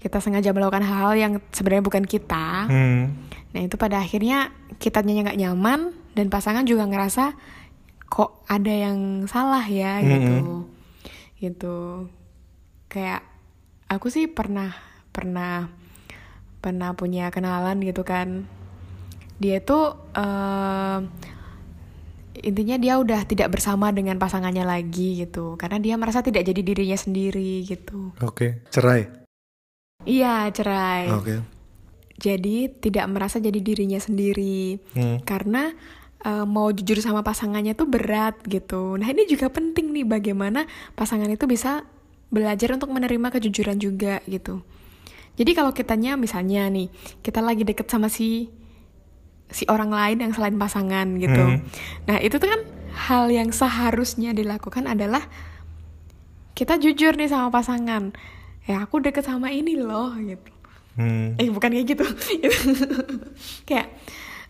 [0.00, 2.66] kita sengaja melakukan hal-hal yang sebenarnya bukan kita.
[2.66, 3.28] Hmm.
[3.50, 7.34] nah itu pada akhirnya kita nggak nyaman dan pasangan juga ngerasa
[8.10, 10.00] kok ada yang salah ya?
[10.00, 10.66] Gitu.
[11.38, 11.78] Gitu.
[12.90, 13.22] Kayak
[13.86, 14.74] aku sih pernah
[15.14, 15.68] pernah
[16.60, 18.48] pernah punya kenalan gitu kan.
[19.40, 19.78] Dia itu
[20.16, 20.98] eh,
[22.40, 25.60] intinya dia udah tidak bersama dengan pasangannya lagi gitu.
[25.60, 28.16] Karena dia merasa tidak jadi dirinya sendiri gitu.
[28.24, 28.64] Oke.
[28.72, 29.19] Cerai.
[30.02, 31.34] Iya cerai Oke.
[32.16, 35.20] jadi tidak merasa jadi dirinya sendiri Hmm.
[35.22, 35.72] karena
[36.20, 41.26] eh, mau jujur sama pasangannya tuh berat gitu nah ini juga penting nih bagaimana pasangan
[41.26, 41.84] itu bisa
[42.28, 44.60] belajar untuk menerima kejujuran juga gitu
[45.34, 48.52] jadi kalau kitanya misalnya nih kita lagi deket sama si
[49.48, 51.64] si orang lain yang selain pasangan gitu Hmm.
[52.04, 52.60] nah itu tuh kan
[52.90, 55.24] hal yang seharusnya dilakukan adalah
[56.52, 58.12] kita jujur nih sama pasangan
[58.70, 60.50] ya aku deket sama ini loh gitu.
[60.94, 61.38] Hmm.
[61.38, 62.04] eh bukan kayak gitu.
[63.68, 63.88] Kayak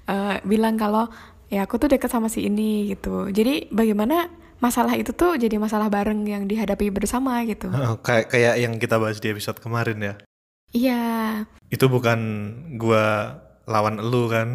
[0.08, 1.08] eh, bilang kalau
[1.52, 3.28] ya aku tuh deket sama si ini gitu.
[3.32, 4.28] Jadi bagaimana
[4.60, 7.72] masalah itu tuh jadi masalah bareng yang dihadapi bersama gitu.
[7.76, 10.14] Oh, kayak kayak yang kita bahas di episode kemarin ya.
[10.76, 11.02] iya.
[11.72, 12.20] Itu bukan
[12.76, 13.38] gua
[13.70, 14.48] lawan elu kan,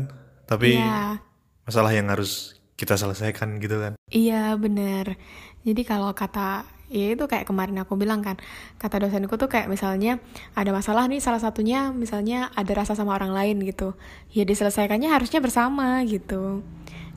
[0.46, 1.20] tapi iya.
[1.64, 3.94] masalah yang harus kita selesaikan gitu kan.
[4.12, 5.16] iya bener.
[5.64, 8.40] Jadi kalau kata ya itu kayak kemarin aku bilang kan
[8.80, 10.24] kata dosenku tuh kayak misalnya
[10.56, 14.00] ada masalah nih salah satunya misalnya ada rasa sama orang lain gitu.
[14.32, 16.64] Ya diselesaikannya harusnya bersama gitu.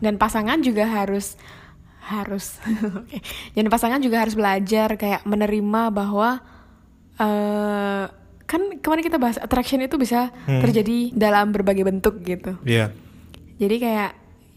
[0.02, 1.38] Dan pasangan juga harus
[2.02, 2.58] harus
[2.98, 3.22] oke.
[3.54, 6.42] Dan pasangan juga harus belajar kayak menerima bahwa
[7.22, 8.04] eh
[8.48, 12.58] kan kemarin kita bahas attraction itu bisa terjadi dalam berbagai bentuk gitu.
[12.66, 12.90] Iya.
[13.58, 14.10] jadi kayak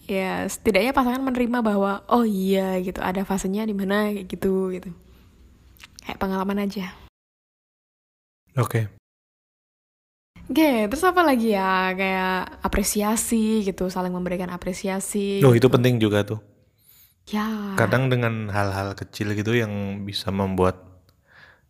[0.06, 2.98] ya setidaknya pasangan menerima bahwa oh iya gitu.
[3.04, 4.90] Ada fasenya di mana gitu gitu
[6.04, 6.94] kayak pengalaman aja
[8.54, 8.92] Oke.
[10.44, 16.28] oke terus apa lagi ya kayak apresiasi gitu saling memberikan apresiasi Oh, itu penting juga
[16.28, 16.40] tuh.
[17.28, 19.72] ya Kadang dengan hal-hal kecil gitu yang
[20.04, 20.84] bisa membuat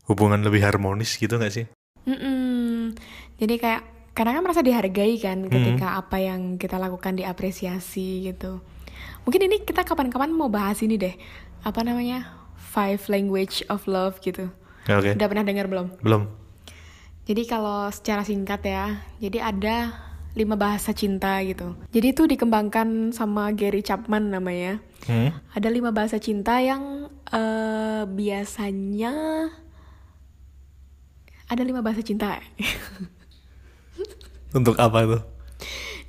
[0.10, 1.66] hubungan lebih harmonis gitu gak sih?
[2.10, 2.98] Mm-mm.
[3.38, 8.58] jadi kayak karena kan merasa dihargai kan ketika apa yang kita lakukan diapresiasi gitu
[9.24, 11.14] mungkin ini kita kapan-kapan mau bahas ini deh
[11.62, 12.41] apa namanya
[12.72, 14.48] five language of love gitu
[14.90, 15.14] Ya, Oke.
[15.14, 16.26] udah pernah dengar belum Belum.
[17.22, 19.94] Jadi kalau secara singkat ya, jadi ada
[20.34, 21.78] lima bahasa cinta gitu.
[21.94, 24.82] Jadi itu dikembangkan sama Gary Chapman namanya.
[25.06, 25.30] Hmm?
[25.54, 29.14] Ada lima bahasa cinta yang eh, biasanya
[31.46, 32.42] ada lima bahasa cinta.
[34.58, 35.22] Untuk apa tuh?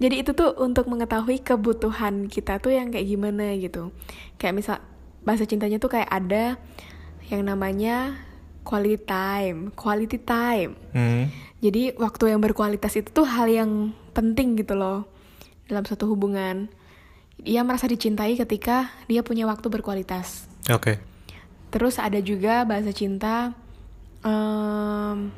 [0.03, 3.95] Jadi itu tuh untuk mengetahui kebutuhan kita tuh yang kayak gimana gitu.
[4.35, 4.77] Kayak misal
[5.23, 6.59] bahasa cintanya tuh kayak ada
[7.31, 8.19] yang namanya
[8.63, 10.79] quality time, quality time.
[10.95, 11.31] Hmm.
[11.63, 15.07] Jadi waktu yang berkualitas itu tuh hal yang penting gitu loh
[15.67, 16.69] dalam suatu hubungan.
[17.43, 20.47] dia merasa dicintai ketika dia punya waktu berkualitas.
[20.71, 21.03] Oke.
[21.75, 23.51] Terus ada juga bahasa cinta
[24.23, 25.35] em,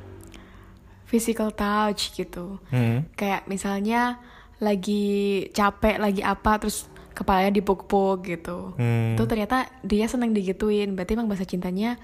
[1.08, 2.60] physical touch gitu.
[2.68, 3.08] Hmm.
[3.16, 4.20] Kayak misalnya
[4.60, 8.74] lagi capek, lagi apa, terus kepalanya dipuk-puk gitu.
[8.76, 9.14] Hmm.
[9.14, 10.98] Itu ternyata dia seneng digituin.
[10.98, 11.96] Berarti emang bahasa cintanya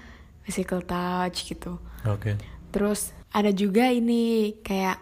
[0.47, 1.77] physical touch gitu.
[2.07, 2.39] Oke.
[2.71, 4.97] Terus ada juga ini kayak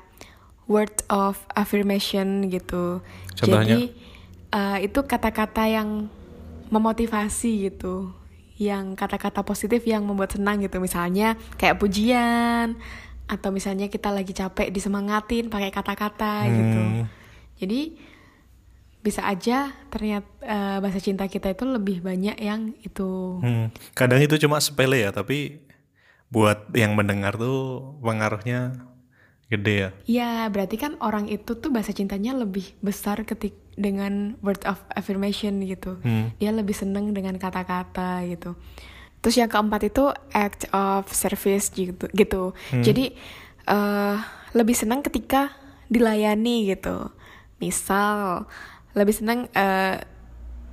[0.66, 3.06] word of affirmation gitu.
[3.38, 3.66] Contohnya?
[3.66, 3.82] Jadi
[4.54, 6.10] eh, itu kata-kata yang
[6.74, 8.14] memotivasi gitu.
[8.60, 10.82] Yang kata-kata positif yang membuat senang gitu.
[10.84, 12.76] Misalnya kayak pujian
[13.30, 16.82] atau misalnya kita lagi capek disemangatin pakai kata-kata gitu.
[16.82, 17.06] Hmm.
[17.62, 17.82] Jadi
[19.10, 23.42] bisa aja ternyata eh, bahasa cinta kita itu lebih banyak yang itu.
[23.42, 23.74] Hmm.
[23.98, 25.66] Kadang itu cuma sepele ya, tapi
[26.30, 28.86] buat yang mendengar tuh pengaruhnya
[29.50, 29.90] gede ya.
[30.06, 35.66] Ya, berarti kan orang itu tuh bahasa cintanya lebih besar ketik dengan word of affirmation
[35.66, 35.98] gitu.
[36.06, 36.30] Hmm.
[36.38, 38.54] Dia lebih seneng dengan kata-kata gitu.
[39.26, 42.06] Terus yang keempat itu act of service gitu.
[42.14, 42.54] gitu.
[42.72, 43.18] Jadi
[43.66, 44.18] eh
[44.54, 45.50] lebih senang ketika
[45.90, 47.10] dilayani gitu.
[47.58, 48.46] Misal
[48.98, 49.98] lebih senang eh,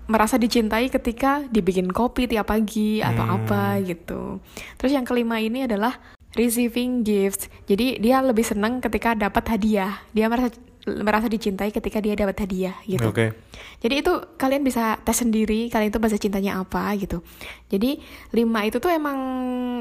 [0.07, 4.39] merasa dicintai ketika dibikin kopi tiap pagi atau apa gitu.
[4.79, 5.99] Terus yang kelima ini adalah
[6.39, 7.51] receiving gifts.
[7.67, 9.99] Jadi dia lebih senang ketika dapat hadiah.
[10.15, 10.55] Dia merasa
[10.87, 13.11] merasa dicintai ketika dia dapat hadiah gitu.
[13.11, 13.35] Oke.
[13.83, 17.27] Jadi itu kalian bisa tes sendiri kalian itu bahasa cintanya apa gitu.
[17.67, 17.99] Jadi
[18.31, 19.19] lima itu tuh emang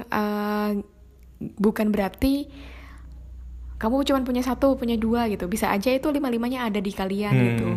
[0.01, 0.81] eh,
[1.61, 2.49] bukan berarti
[3.75, 5.45] kamu cuma punya satu, punya dua gitu.
[5.45, 7.45] Bisa aja itu lima-limanya ada di kalian Hmm.
[7.45, 7.69] gitu.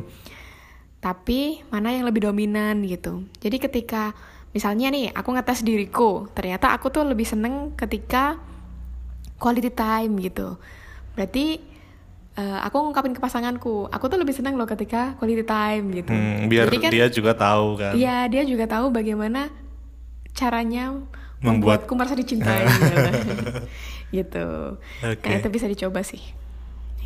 [0.98, 3.22] Tapi mana yang lebih dominan gitu.
[3.38, 4.10] Jadi ketika
[4.50, 8.34] misalnya nih aku ngetes diriku, ternyata aku tuh lebih seneng ketika
[9.38, 10.58] quality time gitu.
[11.14, 11.62] Berarti
[12.34, 16.10] eh, aku ngungkapin ke pasanganku, aku tuh lebih seneng loh ketika quality time gitu.
[16.10, 17.92] Hmm, biar Jadi kan, dia juga tahu kan.
[17.94, 19.50] Iya, dia juga tahu bagaimana
[20.34, 20.94] caranya
[21.38, 22.96] Membuat- membuatku merasa dicintai gitu.
[24.10, 24.46] gitu.
[25.06, 25.22] Oke.
[25.22, 26.18] Nah, itu bisa dicoba sih.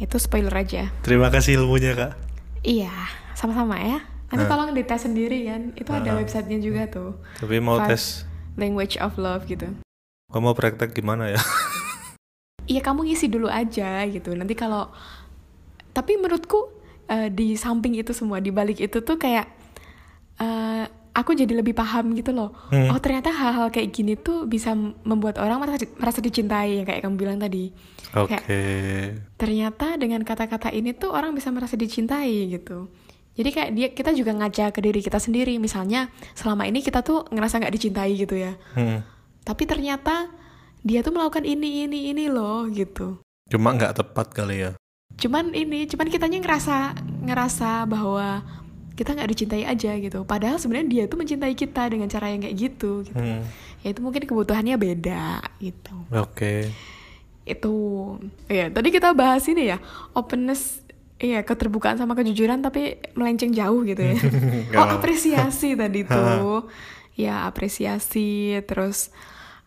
[0.01, 0.89] Itu spoiler aja.
[1.05, 2.13] Terima kasih ilmunya kak.
[2.63, 2.93] Iya,
[3.35, 3.99] sama-sama ya.
[4.31, 4.51] Nanti Nah.
[4.51, 5.75] tolong dites sendiri kan.
[5.75, 7.11] Itu ada websitenya juga tuh.
[7.37, 8.05] Tapi mau Five tes,
[8.55, 9.69] Language of love gitu.
[10.29, 11.37] kamu mau praktek gimana ya?
[12.63, 14.33] Iya kamu ngisi dulu aja gitu.
[14.33, 14.89] Nanti kalau
[15.91, 16.71] tapi menurutku
[17.05, 19.51] eh, di samping itu semua di balik itu tuh kayak
[20.39, 22.55] eh, aku jadi lebih paham gitu loh.
[22.71, 22.89] Hmm.
[22.89, 24.73] Oh ternyata hal-hal kayak gini tuh bisa
[25.03, 27.75] membuat orang merasa, merasa dicintai yang kayak kamu bilang tadi.
[28.13, 28.37] Oke.
[28.37, 32.93] Kayak ternyata dengan kata-kata ini tuh orang bisa merasa dicintai gitu.
[33.33, 35.57] Jadi kayak dia kita juga ngaca ke diri kita sendiri.
[35.57, 38.53] Misalnya selama ini kita tuh ngerasa nggak dicintai gitu ya.
[38.77, 39.01] Hmm.
[39.43, 40.29] Tapi ternyata
[40.85, 43.25] dia tuh melakukan ini ini ini loh gitu.
[43.49, 44.71] Cuma nggak tepat kali ya.
[45.17, 46.77] Cuman ini, cuman kitanya ngerasa
[47.25, 48.41] ngerasa bahwa
[48.93, 50.25] kita nggak dicintai aja gitu.
[50.29, 53.05] Padahal sebenarnya dia tuh mencintai kita dengan cara yang kayak gitu.
[53.09, 53.17] gitu.
[53.17, 53.45] Hmm.
[53.81, 55.97] Ya itu mungkin kebutuhannya beda gitu.
[56.13, 56.69] Oke.
[57.43, 57.75] Itu
[58.47, 59.79] ya tadi kita bahas ini ya
[60.15, 60.83] openness
[61.23, 64.19] Iya, keterbukaan sama kejujuran tapi melenceng jauh gitu ya.
[64.75, 66.67] Oh, apresiasi tadi tuh.
[67.15, 69.15] ya, apresiasi, terus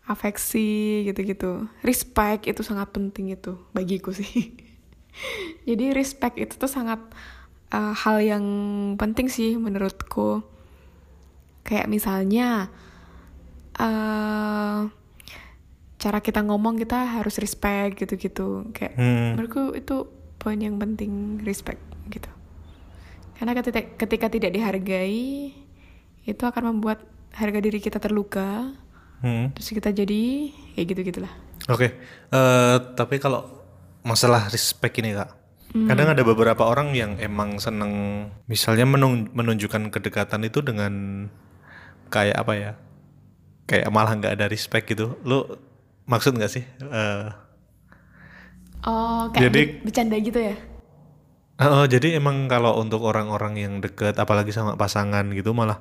[0.04, 1.64] afeksi gitu-gitu.
[1.80, 4.52] Respect itu sangat penting itu bagiku sih.
[5.68, 7.00] Jadi respect itu tuh sangat
[7.72, 8.44] uh, hal yang
[9.00, 10.44] penting sih menurutku.
[11.64, 12.68] Kayak misalnya
[13.80, 14.92] uh,
[16.06, 18.70] cara kita ngomong kita harus respect gitu-gitu.
[18.70, 19.34] Kayak Hmm.
[19.34, 20.06] menurutku itu
[20.38, 22.30] poin yang penting respect gitu.
[23.34, 25.50] Karena ketika, ketika tidak dihargai
[26.22, 27.02] itu akan membuat
[27.34, 28.78] harga diri kita terluka.
[29.18, 29.50] Hmm.
[29.58, 30.22] Terus kita jadi
[30.78, 31.32] kayak gitu gitulah.
[31.66, 31.98] Oke,
[32.30, 33.66] eh, tapi kalau
[34.06, 35.34] masalah respect ini kak,
[35.90, 41.26] kadang ada beberapa orang yang emang seneng, misalnya menun- menunjukkan kedekatan itu dengan
[42.14, 42.72] kayak apa ya,
[43.66, 45.18] kayak malah nggak ada respect gitu.
[45.26, 45.65] Lu
[46.06, 46.64] maksud nggak sih?
[46.80, 47.26] Eh,
[48.82, 50.54] Oh, kayak Jadi- be- bercanda gitu ya?
[51.58, 55.80] oh, jadi emang kalau untuk orang-orang yang deket, apalagi sama pasangan gitu, malah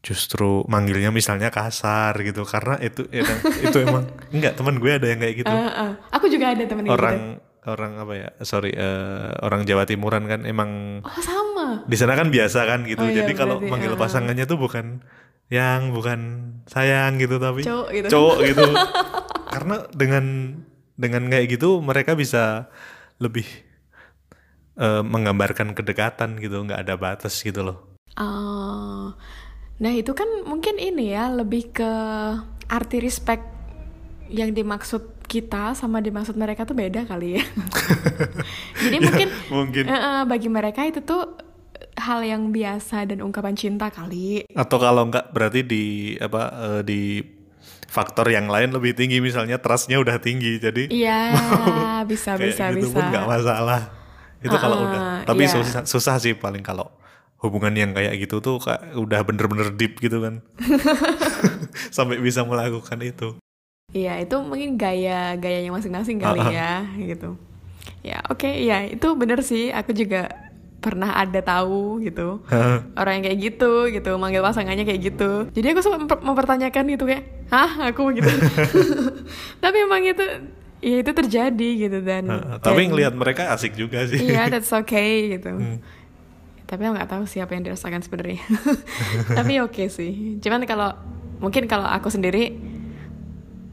[0.00, 3.38] justru manggilnya misalnya kasar gitu, karena itu ya kan,
[3.70, 5.48] itu emang enggak teman gue ada yang kayak gitu.
[5.48, 5.90] Eh, eh.
[6.10, 7.42] Aku juga ada temen orang gitu.
[7.64, 11.80] orang apa ya sorry eh, orang Jawa Timuran kan emang Oh sama.
[11.86, 13.98] di sana kan biasa kan gitu Oh iya, jadi kalau berarti, manggil ah.
[13.98, 15.00] pasangannya tuh bukan
[15.48, 16.20] yang bukan
[16.66, 18.08] sayang gitu tapi Cowok gitu.
[18.10, 18.64] cowok gitu
[19.54, 20.24] karena dengan
[20.98, 22.66] dengan kayak gitu mereka bisa
[23.22, 23.46] lebih
[24.78, 29.10] eh, menggambarkan kedekatan gitu nggak ada batas gitu loh Oh.
[29.82, 31.92] Nah itu kan mungkin ini ya lebih ke
[32.70, 33.42] arti respect
[34.30, 37.44] yang dimaksud kita sama dimaksud mereka tuh beda kali ya.
[38.86, 41.42] Jadi mungkin mungkin eh, eh, bagi mereka itu tuh
[41.98, 44.46] hal yang biasa dan ungkapan cinta kali.
[44.54, 45.84] Atau kalau enggak berarti di
[46.22, 47.00] apa eh, di
[47.94, 51.20] faktor yang lain lebih tinggi misalnya trustnya udah tinggi jadi Iya,
[52.10, 52.92] bisa bisa gitu bisa.
[52.92, 53.80] pun nggak masalah
[54.42, 55.54] itu kalau Ah, udah tapi iya.
[55.54, 56.90] susah, susah sih paling kalau
[57.38, 60.42] hubungan yang kayak gitu tuh kayak udah bener-bener deep gitu kan
[61.96, 63.38] sampai bisa melakukan itu
[63.94, 66.50] Iya, itu mungkin gaya gayanya masing-masing kali Ah, ah.
[66.50, 67.38] ya, gitu.
[68.02, 69.70] Ya, oke, ya itu bener sih.
[69.70, 70.34] Aku juga
[70.78, 72.44] pernah ada tahu gitu
[72.94, 77.04] orang yang kayak gitu gitu manggil pasangannya kayak gitu jadi aku sempat memper- mempertanyakan gitu
[77.08, 78.28] kayak hah aku gitu
[79.64, 80.24] tapi emang itu
[80.84, 82.28] ya itu terjadi gitu dan
[82.60, 85.56] tapi ngelihat mereka asik juga sih Iya, that's okay gitu.
[85.56, 85.80] Hmm.
[86.64, 88.40] Tapi aku nggak tahu siapa yang dirasakan sebenarnya.
[89.38, 90.40] Tapi oke sih.
[90.40, 90.96] Cuman kalau
[91.36, 92.56] mungkin kalau aku sendiri,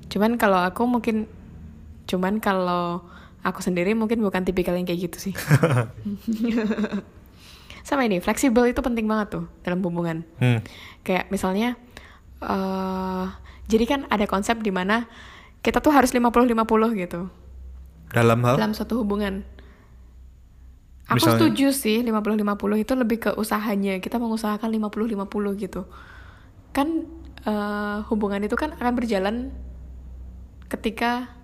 [0.08, 1.24] cuman kalau aku mungkin,
[2.04, 3.04] cuman kalau
[3.42, 5.34] aku sendiri mungkin bukan tipikal yang kayak gitu sih.
[7.88, 10.22] Sama ini, fleksibel itu penting banget tuh dalam hubungan.
[10.38, 10.62] Hmm.
[11.02, 11.74] Kayak misalnya,
[12.46, 13.26] eh
[13.66, 15.08] jadi kan ada konsep di mana
[15.62, 16.52] kita tuh harus 50-50
[17.00, 17.30] gitu
[18.12, 19.48] dalam hal dalam suatu hubungan.
[21.08, 21.44] Aku Misalnya?
[21.44, 24.00] setuju sih 50-50 itu lebih ke usahanya.
[24.00, 25.82] Kita mengusahakan 50-50 gitu.
[26.72, 27.04] Kan
[27.44, 29.52] eh, hubungan itu kan akan berjalan
[30.72, 31.36] ketika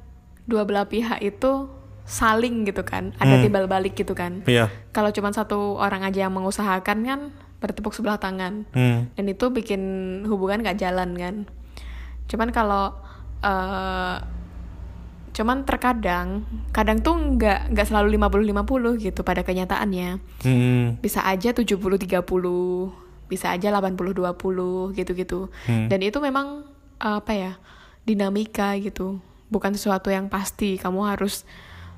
[0.47, 1.67] dua belah pihak itu
[2.07, 3.11] saling gitu kan.
[3.17, 3.43] Ada Hmm.
[3.43, 4.41] timbal balik gitu kan.
[4.45, 7.19] iya Kalau cuma satu orang aja yang mengusahakan kan
[7.57, 9.09] bertepuk sebelah tangan Hmm.
[9.11, 9.81] dan itu bikin
[10.23, 11.35] hubungan gak jalan kan
[12.25, 12.93] cuman kalau
[13.39, 14.15] eh
[15.33, 18.53] cuman terkadang kadang tuh nggak nggak selalu 50-50
[18.99, 20.97] gitu pada kenyataannya Hmm.
[20.97, 22.93] bisa aja 70-30
[23.25, 24.37] bisa aja 80-20
[24.93, 25.89] gitu-gitu Hmm.
[25.89, 26.61] dan itu memang
[26.97, 27.51] apa ya
[28.03, 31.41] dinamika gitu bukan sesuatu yang pasti kamu harus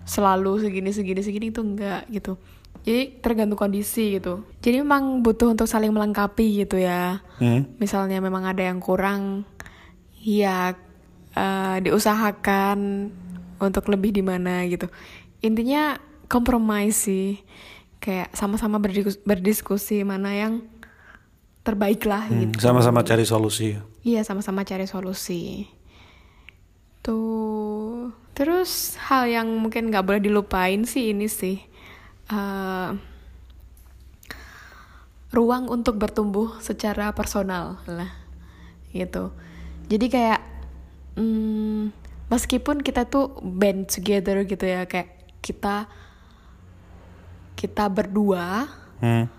[0.03, 2.35] selalu segini segini segini itu enggak gitu.
[2.79, 4.47] Jadi tergantung kondisi gitu.
[4.59, 7.19] Jadi memang butuh untuk saling melengkapi gitu ya.
[7.39, 7.63] Hmm.
[7.75, 9.43] misalnya memang ada yang kurang
[10.17, 10.75] ya
[11.31, 13.11] eh, diusahakan
[13.59, 14.87] untuk lebih di mana gitu.
[15.39, 15.95] Intinya
[16.27, 17.39] kompromi sih.
[17.99, 20.63] Kayak sama-sama berdiskus- berdiskusi mana yang
[21.61, 22.63] terbaik lah Hmm, gitu.
[22.63, 23.75] sama-sama cari solusi.
[24.01, 25.67] Iya sama-sama cari solusi
[27.09, 31.57] tuh terus hal yang mungkin nggak boleh dilupain sih ini sih
[32.29, 32.89] eh,
[35.33, 38.13] ruang untuk bertumbuh secara personal lah
[38.93, 39.33] gitu.
[39.89, 40.41] Jadi kayak
[41.17, 41.93] mm,
[42.29, 45.89] meskipun kita tuh band together gitu ya kayak kita
[47.57, 49.31] kita berdua Hmm.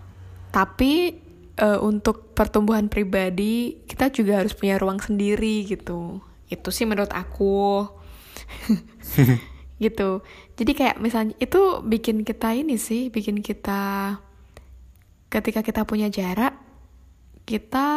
[0.49, 1.21] tapi
[1.61, 7.86] eh, untuk pertumbuhan pribadi kita juga harus punya ruang sendiri gitu itu sih menurut aku.
[9.80, 10.20] Gitu.
[10.61, 14.20] Jadi kayak misalnya itu bikin kita ini sih bikin kita
[15.32, 16.53] ketika kita punya jarak
[17.48, 17.88] kita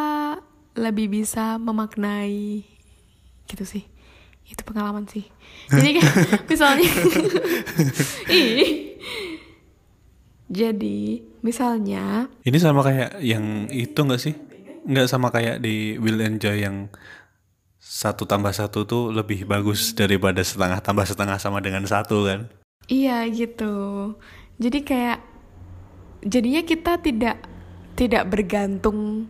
[0.80, 2.64] lebih bisa memaknai
[3.52, 3.84] gitu sih.
[4.48, 5.28] Itu pengalaman sih.
[5.68, 6.14] Jadi kayak
[6.52, 6.88] misalnya
[8.32, 8.96] ih.
[10.54, 14.34] Jadi misalnya Ini sama kayak yang itu nggak sih?
[14.88, 16.88] Nggak sama kayak di Will Enjoy yang
[17.94, 22.50] satu tambah satu tuh lebih bagus daripada setengah tambah setengah sama dengan satu kan?
[22.90, 23.74] Iya gitu.
[24.58, 25.22] Jadi kayak
[26.26, 27.38] jadinya kita tidak
[27.94, 29.30] tidak bergantung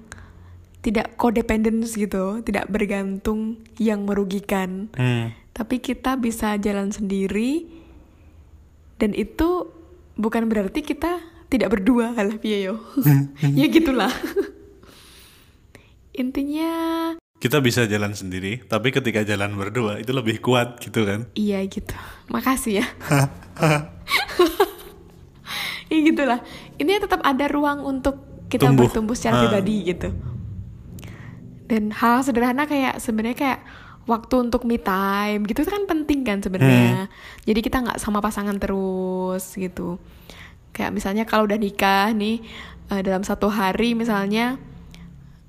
[0.80, 4.88] tidak codependence gitu, tidak bergantung yang merugikan.
[4.96, 5.36] Hmm.
[5.52, 7.68] Tapi kita bisa jalan sendiri
[8.96, 9.68] dan itu
[10.16, 11.20] bukan berarti kita
[11.52, 12.80] tidak berdua piye yo.
[13.44, 14.12] ya gitulah.
[16.24, 16.72] Intinya
[17.44, 21.28] Kita bisa jalan sendiri, tapi ketika jalan berdua itu lebih kuat gitu kan?
[21.36, 21.92] Iya gitu.
[22.32, 22.86] Makasih ya.
[25.92, 26.40] Iya gitulah.
[26.80, 28.16] Ini tetap ada ruang untuk
[28.48, 28.88] kita Tumbuh.
[28.88, 29.42] bertumbuh secara Ah.
[29.44, 30.10] pribadi gitu.
[31.68, 33.60] Dan hal sederhana kayak sebenarnya kayak
[34.04, 37.08] waktu untuk me time gitu itu kan penting kan sebenarnya.
[37.44, 40.00] Jadi kita nggak sama pasangan terus gitu.
[40.72, 42.40] Kayak misalnya kalau udah nikah nih
[42.88, 44.56] eh, dalam satu hari misalnya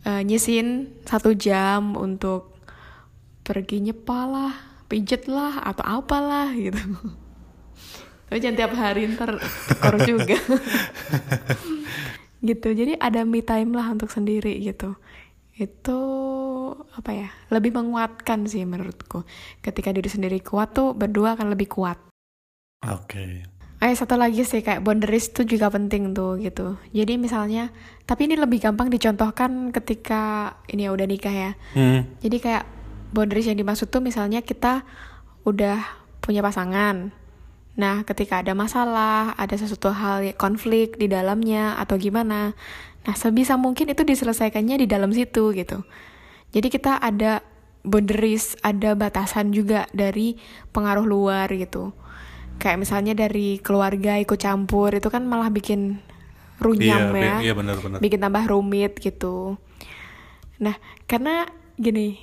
[0.04, 2.54] eh, nyisin satu jam untuk
[3.44, 4.54] pergi nyepal lah,
[4.88, 6.80] pijet lah, atau apalah gitu.
[8.28, 9.36] Tapi jangan tiap hari ntar
[9.68, 10.40] tekor juga.
[12.48, 14.96] gitu, jadi ada me time lah untuk sendiri gitu.
[15.54, 16.00] Itu
[16.96, 19.28] apa ya, lebih menguatkan sih menurutku.
[19.60, 22.00] Ketika diri sendiri kuat tuh berdua akan lebih kuat.
[22.84, 23.44] Oke.
[23.84, 26.80] Eh satu lagi sih kayak boundaries itu juga penting tuh gitu.
[26.96, 27.68] Jadi misalnya,
[28.04, 31.50] tapi ini lebih gampang dicontohkan ketika ini ya udah nikah ya.
[31.72, 32.04] Hmm.
[32.20, 32.64] Jadi kayak
[33.16, 34.84] boundaries yang dimaksud tuh misalnya kita
[35.48, 35.80] udah
[36.20, 37.16] punya pasangan.
[37.74, 42.54] Nah, ketika ada masalah, ada sesuatu hal konflik di dalamnya atau gimana,
[43.02, 45.82] nah sebisa mungkin itu diselesaikannya di dalam situ gitu.
[46.54, 47.42] Jadi kita ada
[47.82, 50.38] boundaries, ada batasan juga dari
[50.70, 51.90] pengaruh luar gitu.
[52.62, 55.98] Kayak misalnya dari keluarga ikut campur itu kan malah bikin
[56.62, 57.36] runyam Iya, ya.
[57.50, 57.98] iya benar-benar.
[57.98, 59.58] Bikin tambah rumit gitu.
[60.62, 60.78] Nah,
[61.10, 62.18] karena gini,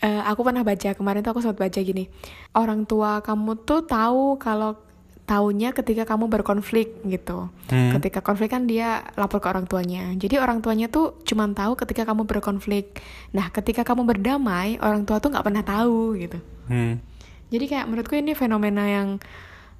[0.00, 2.08] eh, aku pernah baca kemarin tuh aku sempat baca gini,
[2.56, 4.80] orang tua kamu tuh tahu kalau
[5.28, 7.52] taunya ketika kamu berkonflik gitu.
[7.68, 7.92] Hmm.
[8.00, 10.16] Ketika konflik kan dia lapor ke orang tuanya.
[10.16, 12.96] Jadi orang tuanya tuh cuma tahu ketika kamu berkonflik.
[13.36, 16.40] Nah, ketika kamu berdamai, orang tua tuh nggak pernah tahu gitu.
[16.72, 17.04] Hmm.
[17.52, 19.20] Jadi kayak menurutku ini fenomena yang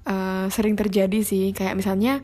[0.04, 1.56] eh, sering terjadi sih.
[1.56, 2.20] Kayak misalnya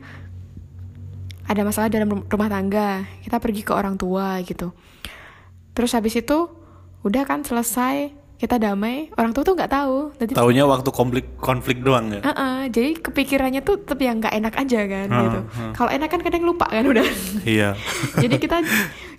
[1.45, 2.89] ada masalah dalam rum- rumah tangga,
[3.21, 4.73] kita pergi ke orang tua gitu.
[5.71, 6.49] Terus habis itu
[7.01, 9.97] udah kan selesai, kita damai, orang tua tuh nggak tahu.
[10.17, 12.21] Jadi Taunya waktu konflik konflik doang ya.
[12.23, 15.39] Heeh, jadi kepikirannya tuh tetap yang nggak enak aja kan Heeh, gitu.
[15.45, 15.73] heeh.
[15.73, 17.05] Kalau enak kan kadang lupa kan udah.
[17.45, 17.77] Iya.
[18.23, 18.57] jadi kita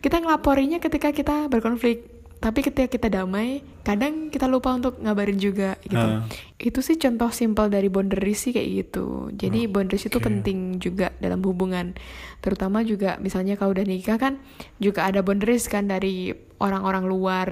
[0.00, 2.15] kita ngelaporinya ketika kita berkonflik.
[2.36, 5.96] Tapi ketika kita damai, kadang kita lupa untuk ngabarin juga gitu.
[5.96, 6.20] Heeh.
[6.60, 9.32] Itu sih contoh simpel dari boundaries sih kayak gitu.
[9.32, 11.96] Jadi boundaries itu penting juga dalam hubungan.
[12.44, 14.36] Terutama juga misalnya kalau udah nikah kan
[14.76, 17.48] juga ada boundaries kan dari orang-orang luar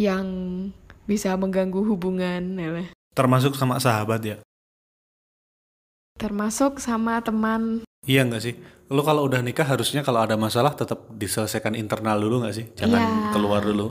[0.00, 0.26] yang
[1.04, 2.88] bisa mengganggu hubungan ya.
[3.12, 4.36] Termasuk sama sahabat ya.
[6.22, 8.54] termasuk sama teman Iya nggak sih?
[8.92, 12.66] Lu kalau udah nikah harusnya kalau ada masalah tetap diselesaikan internal dulu nggak sih?
[12.74, 13.30] Jangan Iya.
[13.32, 13.88] keluar dulu.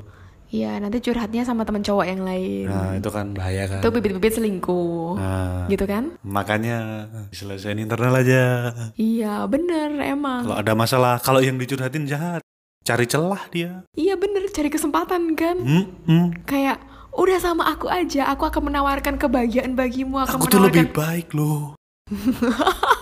[0.52, 3.80] ya nanti curhatnya sama teman cowok yang lain Nah itu kan bahaya kan.
[3.80, 8.68] itu bibit-bibit selingkuh Nah, gitu kan makanya diselesaikan internal aja.
[8.94, 12.44] iya bener emang Kalau ada masalah, kalau yang dicurhatin jahat,
[12.84, 13.88] cari celah dia.
[13.96, 16.28] iya bener cari kesempatan kan Hmm, hmm.
[16.44, 20.92] kayak udah sama aku aja aku akan menawarkan kebahagiaan bagimu akan Aku tuh menawarkan lebih
[20.92, 21.80] baik loh.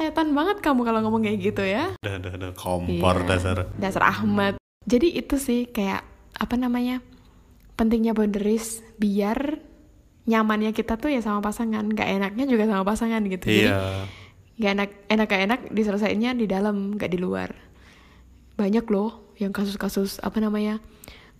[0.00, 3.28] setan banget kamu kalau ngomong kayak gitu ya Dah, dah, dah, kompor Iya.
[3.28, 3.56] dasar.
[3.76, 6.00] dasar Ahmad jadi itu sih kayak
[6.32, 7.04] apa namanya
[7.76, 9.60] pentingnya boundaries biar
[10.24, 13.80] nyamannya kita tuh ya sama pasangan gak enaknya juga sama pasangan gitu jadi Iya.
[14.56, 17.52] gak enak enak gak enak diselesaikannya di dalam gak di luar
[18.56, 20.80] banyak loh yang kasus-kasus apa namanya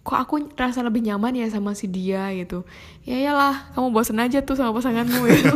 [0.01, 2.65] kok aku rasa lebih nyaman ya sama si dia gitu
[3.03, 5.55] ya iyalah kamu bosen aja tuh sama pasanganmu gitu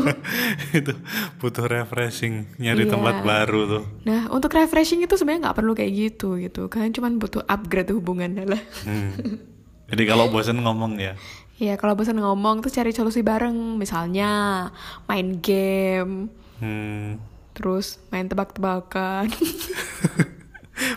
[0.74, 0.92] itu
[1.38, 2.92] butuh refreshing, nyari Iya.
[2.92, 3.84] tempat baru tuh.
[4.03, 8.36] nah untuk refreshing itu sebenarnya nggak perlu kayak gitu gitu kan cuman butuh upgrade hubungan
[8.45, 9.40] lah Hmm.
[9.84, 11.12] Jadi kalau bosan ngomong ya.
[11.55, 14.68] ya kalau bosan ngomong terus cari solusi bareng misalnya
[15.07, 17.16] main game Hmm.
[17.53, 19.32] terus main tebak-tebakan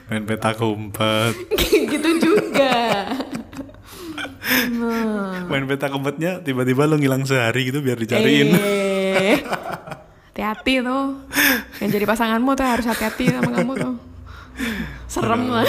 [0.08, 1.38] Main peta umpet.
[1.94, 3.06] gitu juga
[5.48, 8.56] Main peta umpetnya tiba-tiba lo ngilang sehari gitu biar dicariin.
[8.56, 9.38] Eh,
[10.32, 11.06] hati-hati tuh.
[11.82, 13.96] Yang jadi pasanganmu tuh harus hati-hati sama kamu tuh.
[15.10, 15.68] Serem lah.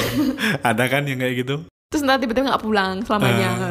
[0.60, 1.56] Ada kan yang kayak gitu?
[1.88, 3.50] Terus nanti tiba-tiba nggak pulang selamanya.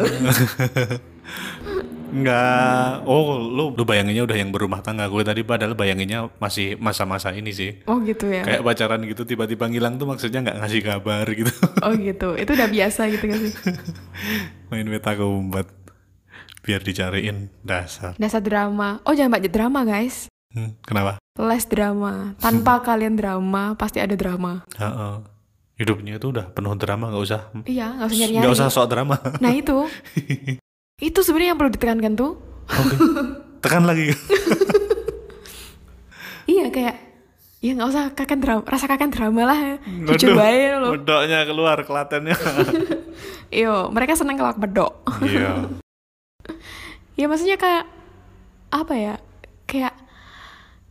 [2.08, 3.03] Enggak.
[3.03, 5.05] Oh, lu lu bayanginnya udah yang berumah tangga.
[5.12, 7.78] Gue tadi padahal bayanginnya masih masa-masa ini sih.
[7.86, 8.41] Oh gitu ya.
[8.41, 11.53] Kayak pacaran gitu tiba-tiba ngilang tuh maksudnya nggak ngasih kabar gitu.
[11.86, 12.34] Oh gitu.
[12.39, 13.53] Itu udah biasa gitu gak sih?
[14.68, 15.68] Main peta umpet
[16.61, 18.20] biar dicariin dasar.
[18.20, 18.99] Dasar drama.
[19.07, 20.28] Oh jangan baca drama guys.
[20.51, 21.15] Hmm, kenapa?
[21.39, 22.36] Les drama.
[22.39, 24.68] Tanpa kalian drama pasti ada drama.
[24.76, 25.15] Heeh.
[25.78, 28.43] Hidupnya itu udah penuh drama, nggak usah Iya, nggak usah nyari-nyari.
[28.43, 29.15] nggak usah sok drama.
[29.43, 29.78] Nah itu.
[31.13, 32.32] itu sebenarnya yang perlu ditekankan tuh.
[32.68, 32.95] Oke.
[33.63, 34.11] Tekan lagi.
[36.47, 36.95] Iya kayak
[37.58, 39.60] ya nggak usah kakak drama, rasa kakak drama lah.
[40.05, 40.91] Baik loh.
[40.93, 42.38] Bedoknya keluar kelatennya.
[43.58, 44.93] Iyo, mereka seneng kalau bedok.
[45.26, 45.66] Iya.
[47.20, 47.89] ya maksudnya kayak
[48.70, 49.16] apa ya?
[49.66, 49.97] Kayak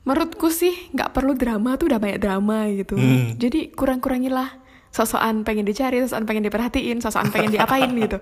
[0.06, 2.98] menurutku sih nggak perlu drama tuh udah banyak drama gitu.
[2.98, 3.38] Hmm.
[3.38, 4.50] Jadi kurang-kurangilah
[4.90, 8.18] sosokan pengen dicari, sosokan pengen diperhatiin, sosokan pengen diapain gitu.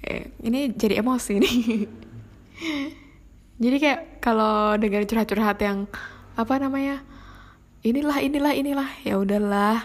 [0.00, 1.56] Eh, ini jadi emosi nih.
[3.58, 5.84] jadi kayak kalau dengar curhat-curhat yang
[6.38, 7.02] apa namanya?
[7.86, 9.78] Inilah inilah inilah ya udahlah.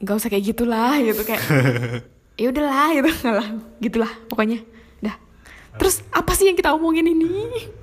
[0.00, 1.44] nggak usah kayak gitulah gitu kayak
[2.40, 3.48] ya udahlah gitu lah
[3.84, 4.64] gitulah pokoknya
[5.04, 5.12] dah
[5.76, 7.28] terus apa sih yang kita omongin ini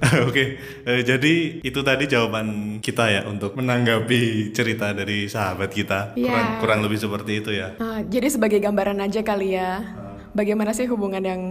[0.28, 6.14] Oke, eh, jadi itu tadi jawaban kita ya untuk menanggapi cerita dari sahabat kita.
[6.18, 6.30] Iya.
[6.30, 7.78] Kurang, kurang lebih seperti itu ya.
[7.78, 9.82] Nah, jadi sebagai gambaran aja kali ya
[10.38, 11.42] bagaimana sih hubungan yang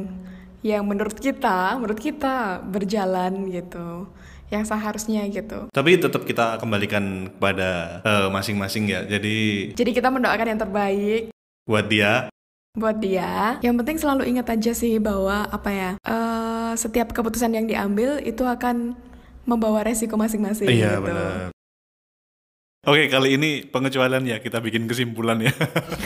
[0.63, 4.11] yang menurut kita menurut kita berjalan gitu
[4.53, 9.03] yang seharusnya gitu Tapi tetap kita kembalikan kepada eh, masing-masing ya.
[9.03, 11.23] Jadi jadi kita mendoakan yang terbaik
[11.67, 12.31] buat dia,
[12.79, 13.59] buat dia.
[13.65, 18.47] Yang penting selalu ingat aja sih bahwa apa ya, eh, setiap keputusan yang diambil itu
[18.47, 18.95] akan
[19.47, 21.11] membawa resiko masing-masing Iya gitu.
[21.11, 21.56] benar.
[22.87, 25.51] Oke kali ini pengecualian ya kita bikin kesimpulan ya.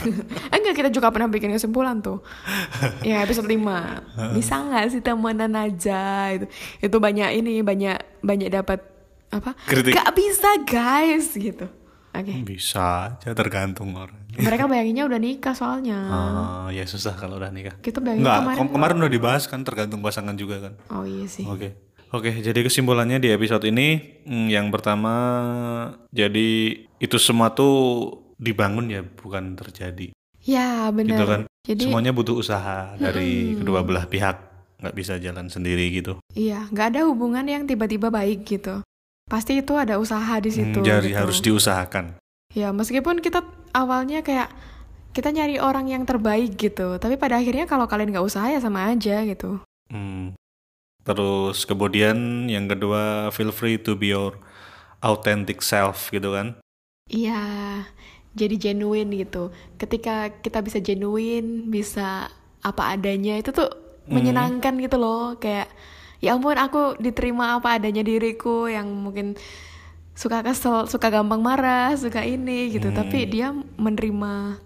[0.55, 2.25] Enggak, kita juga pernah bikin kesimpulan tuh.
[3.07, 4.33] ya episode 5.
[4.33, 6.49] Bisa nggak sih temenan aja itu.
[6.81, 8.81] Itu banyak ini, banyak banyak dapat
[9.29, 9.53] apa?
[9.69, 9.93] Kritik.
[9.93, 11.69] Gak bisa, guys gitu.
[12.11, 12.33] Oke.
[12.43, 14.19] Bisa aja tergantung orang.
[14.35, 15.99] Mereka bayanginnya udah nikah soalnya.
[16.07, 17.77] Ah, ya susah kalau udah nikah.
[17.79, 18.57] Kita bayangin Enggak, kemarin.
[18.57, 20.73] kemarin, kemarin udah dibahas kan tergantung pasangan juga kan.
[20.91, 21.47] Oh iya sih.
[21.47, 21.90] Oke.
[22.11, 25.13] Oke, jadi kesimpulannya di episode ini hmm, yang pertama
[26.11, 31.13] jadi itu semua tuh dibangun ya bukan terjadi Ya, benar.
[31.13, 31.41] gitu kan.
[31.61, 34.49] Jadi Semuanya butuh usaha dari kedua belah pihak.
[34.81, 36.17] nggak bisa jalan sendiri gitu.
[36.33, 38.81] iya, nggak ada hubungan yang tiba-tiba baik gitu.
[39.29, 40.81] Pasti itu ada usaha di situ.
[40.81, 41.19] Hmm, jadi gitu.
[41.21, 42.17] harus diusahakan.
[42.57, 43.45] Ya, meskipun kita
[43.77, 44.49] awalnya kayak
[45.13, 48.89] kita nyari orang yang terbaik gitu, tapi pada akhirnya kalau kalian nggak usaha ya sama
[48.89, 49.61] aja gitu.
[49.93, 50.33] Hmm.
[51.01, 54.37] Terus kemudian yang kedua feel free to be your
[55.01, 56.61] authentic self gitu kan.
[57.09, 57.43] Iya,
[58.37, 59.49] jadi genuine gitu.
[59.75, 62.29] Ketika kita bisa genuine, bisa
[62.61, 63.67] apa adanya itu tuh
[64.07, 65.35] menyenangkan gitu loh.
[65.41, 65.73] Kayak
[66.21, 69.33] ya ampun aku diterima apa adanya diriku yang mungkin
[70.13, 72.93] suka kesel, suka gampang marah, suka ini gitu.
[72.93, 74.61] Tapi dia menerima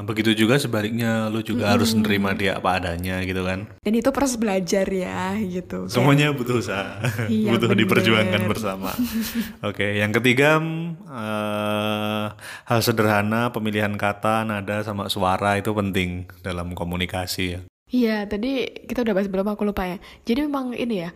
[0.00, 3.68] Begitu juga sebaliknya lu juga harus menerima dia apa adanya gitu kan.
[3.78, 5.84] dan itu proses belajar ya gitu.
[5.84, 7.80] Kayak- Semuanya butuh usaha, Iya, butuh bener.
[7.82, 8.90] diperjuangkan bersama.
[9.68, 10.58] Oke, yang ketiga
[11.08, 12.26] eh,
[12.64, 16.10] hal sederhana pemilihan kata, nada sama suara itu penting
[16.40, 17.60] dalam komunikasi ya.
[17.88, 19.96] Iya, tadi kita udah bahas belum aku lupa ya.
[20.22, 21.10] Jadi memang ini ya,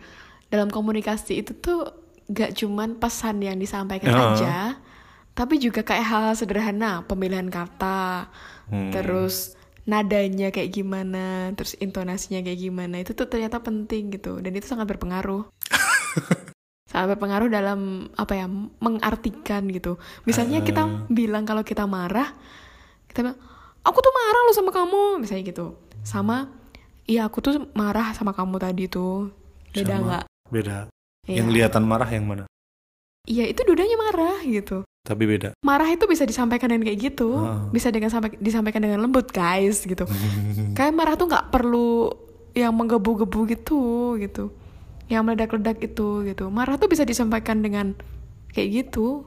[0.47, 1.85] dalam komunikasi itu tuh
[2.25, 4.21] gak cuman pesan yang disampaikan Ya.
[4.31, 4.55] aja,
[5.33, 8.29] tapi juga kayak hal sederhana, pemilihan kata,
[8.69, 8.93] Hmm.
[8.93, 14.63] terus nadanya kayak gimana, terus intonasinya kayak gimana, itu tuh ternyata penting gitu, dan itu
[14.63, 15.43] sangat berpengaruh.
[16.91, 18.47] sangat berpengaruh dalam apa ya,
[18.79, 19.97] mengartikan gitu.
[20.23, 20.65] Misalnya Ah.
[20.65, 22.31] kita bilang kalau kita marah,
[23.09, 23.39] kita bilang,
[23.81, 25.75] aku tuh marah loh sama kamu, misalnya gitu.
[26.05, 26.47] Sama,
[27.03, 29.33] iya aku tuh marah sama kamu tadi tuh.
[29.73, 30.23] Beda nggak?
[30.53, 30.77] Beda.
[31.25, 31.41] Iya.
[31.41, 32.43] Yang kelihatan marah yang mana?
[33.23, 34.83] Iya itu dudanya marah gitu.
[34.99, 35.55] Tapi beda.
[35.63, 37.71] Marah itu bisa disampaikan dengan kayak gitu, Ah.
[37.71, 40.03] bisa dengan sampai disampaikan dengan lembut guys gitu.
[40.77, 42.11] Kayak marah tuh nggak perlu
[42.51, 43.79] yang menggebu-gebu gitu
[44.17, 44.51] gitu,
[45.07, 46.47] yang meledak-ledak itu gitu.
[46.47, 47.95] Marah tuh bisa disampaikan dengan
[48.51, 49.23] kayak gitu,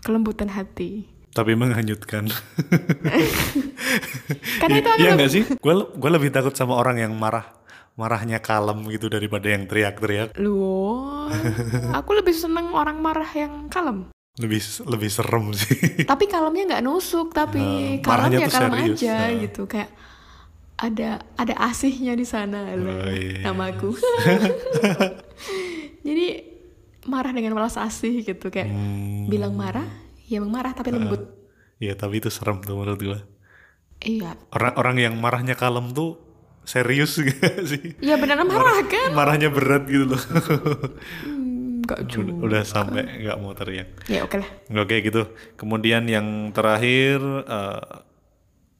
[0.00, 1.04] kelembutan hati.
[1.30, 2.32] Tapi menghanyutkan.
[4.60, 5.42] Karena itu Iya lebih- nggak sih?
[5.56, 7.52] Gue gue lebih takut sama orang yang marah
[7.96, 10.36] marahnya kalem gitu daripada yang teriak-teriak.
[10.36, 11.26] Loh,
[11.98, 14.06] aku lebih seneng orang marah yang kalem.
[14.36, 16.04] Lebih lebih serem sih.
[16.04, 18.96] Tapi kalemnya nggak nusuk, tapi Nah, kalem ya kalem serius.
[19.00, 19.28] aja Nah.
[19.42, 19.62] gitu.
[19.64, 19.90] Kayak
[20.76, 23.40] ada ada asihnya di sana Oh, iya.
[23.42, 23.96] namaku.
[26.02, 26.26] Jadi
[27.06, 29.26] marah dengan balas asih gitu kayak Hmm.
[29.26, 29.84] bilang marah,
[30.24, 31.22] ya emang marah tapi lembut.
[31.76, 33.18] Iya tapi itu serem tuh menurut gue.
[33.98, 36.20] Iya, Orang-orang yang marahnya kalem tuh
[36.66, 37.94] serius gak sih?
[38.02, 39.14] iya beneran marah kan?
[39.14, 40.22] Marahnya berat gitu loh.
[41.22, 42.30] Hmm, udah, juga.
[42.42, 43.88] udah sampai nggak mau teriak.
[44.10, 44.50] Ya oke lah.
[44.82, 45.30] Oke gitu.
[45.54, 48.02] Kemudian yang terakhir eh,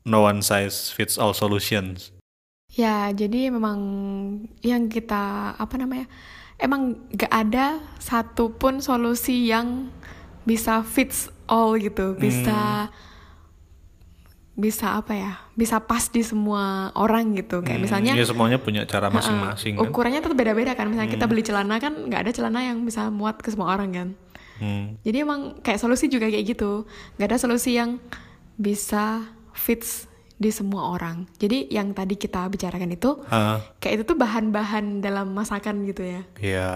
[0.04, 2.10] no one size fits all solutions.
[2.74, 3.78] Ya, jadi memang
[4.60, 6.10] yang kita apa namanya?
[6.58, 9.92] Emang gak ada satupun solusi yang
[10.42, 12.88] bisa fits all gitu, bisa
[14.56, 15.32] bisa apa ya?
[15.52, 17.60] Bisa pas di semua orang gitu.
[17.60, 19.84] Kayak misalnya ya semuanya punya cara masing-masing kan.
[19.84, 20.88] ukurannya tuh beda-beda kan.
[20.88, 24.08] Misalnya kita beli celana kan nggak ada celana yang bisa muat ke semua orang kan.
[24.56, 24.96] Hmm.
[25.04, 26.88] Jadi emang kayak solusi juga kayak gitu.
[27.20, 28.00] Gak ada solusi yang
[28.56, 30.08] bisa fits
[30.40, 31.28] di semua orang.
[31.36, 36.22] Jadi yang tadi kita bicarakan itu Ah, kayak itu tuh bahan-bahan dalam masakan gitu ya.
[36.40, 36.72] ya.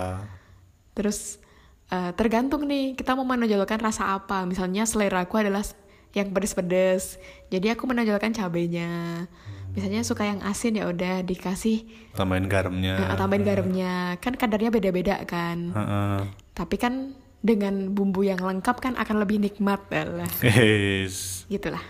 [0.93, 1.41] Terus
[1.89, 4.45] eh, tergantung nih kita mau menonjolkan rasa apa.
[4.45, 5.65] Misalnya selera aku adalah
[6.13, 7.19] yang pedes-pedes.
[7.49, 9.25] Jadi aku menonjolkan cabenya.
[9.71, 11.87] Misalnya suka yang asin ya udah dikasih
[12.19, 12.99] Tambahin garamnya.
[12.99, 14.19] eh, tambahin garamnya.
[14.19, 15.71] Kan kadarnya beda-beda kan.
[15.71, 16.19] Heeh.
[16.59, 20.29] Tapi kan dengan bumbu yang lengkap kan akan lebih nikmat lah.
[20.43, 21.47] Yes.
[21.47, 21.81] Gitulah.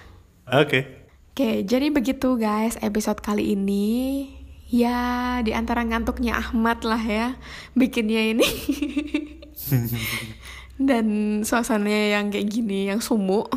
[0.46, 1.00] Oke.
[1.30, 4.28] Oke, jadi begitu guys episode kali ini.
[4.70, 7.34] Ya, di antara ngantuknya Ahmad lah ya
[7.72, 8.46] bikinnya ini.
[10.80, 11.06] Dan
[11.44, 13.52] suasananya yang kayak gini, yang sumuk.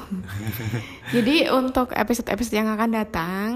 [1.16, 3.48] jadi untuk episode-episode yang akan datang,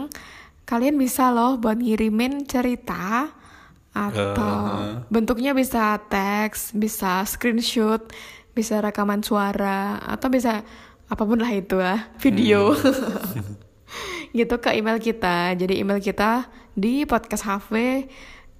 [0.63, 3.28] kalian bisa loh buat ngirimin cerita
[3.91, 4.55] atau
[5.11, 8.07] bentuknya bisa teks, bisa screenshot,
[8.55, 10.63] bisa rekaman suara atau bisa
[11.07, 12.72] apa pun lah itu lah, video.
[14.38, 15.55] gitu ke email kita.
[15.55, 16.45] Jadi email kita
[16.78, 17.47] di podcast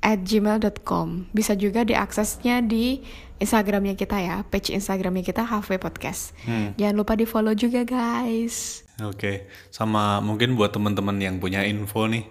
[0.02, 3.02] at gmail.com Bisa juga diaksesnya di
[3.38, 6.34] Instagramnya kita ya Page Instagramnya kita HV Podcast
[6.78, 12.26] Jangan lupa di follow juga guys Oke, sama mungkin buat teman-teman yang punya info nih,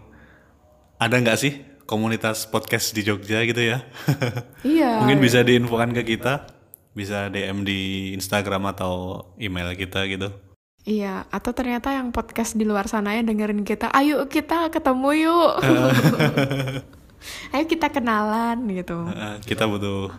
[0.99, 3.87] ada nggak sih komunitas podcast di Jogja gitu ya?
[4.67, 4.99] Iya.
[4.99, 6.51] mungkin bisa diinfokan ke kita,
[6.91, 10.35] bisa DM di Instagram atau email kita gitu.
[10.83, 15.53] Iya, atau ternyata yang podcast di luar sana yang dengerin kita, ayo kita ketemu yuk.
[17.55, 19.07] ayo kita kenalan gitu.
[19.47, 20.11] Kita butuh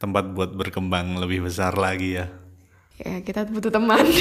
[0.00, 2.26] tempat buat berkembang lebih besar lagi ya.
[3.00, 4.04] Ya, kita butuh teman.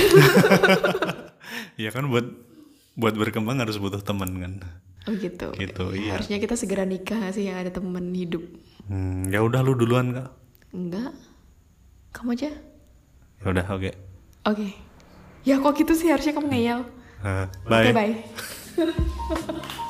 [1.79, 2.27] Ya kan buat
[2.99, 4.53] buat berkembang harus butuh teman kan.
[5.07, 5.49] oh gitu.
[5.55, 6.19] Gitu, iya.
[6.19, 8.43] Harusnya kita segera nikah sih yang ada teman hidup.
[8.91, 10.27] Hmm, ya udah lu duluan kak.
[10.75, 11.15] Enggak.
[12.11, 12.51] Kamu aja?
[13.39, 13.91] Ya udah oke.
[14.45, 14.67] Oke.
[15.47, 16.81] Ya kok gitu sih harusnya kamu ngeyel.
[17.23, 17.95] Oke, bye.
[17.95, 18.15] bye.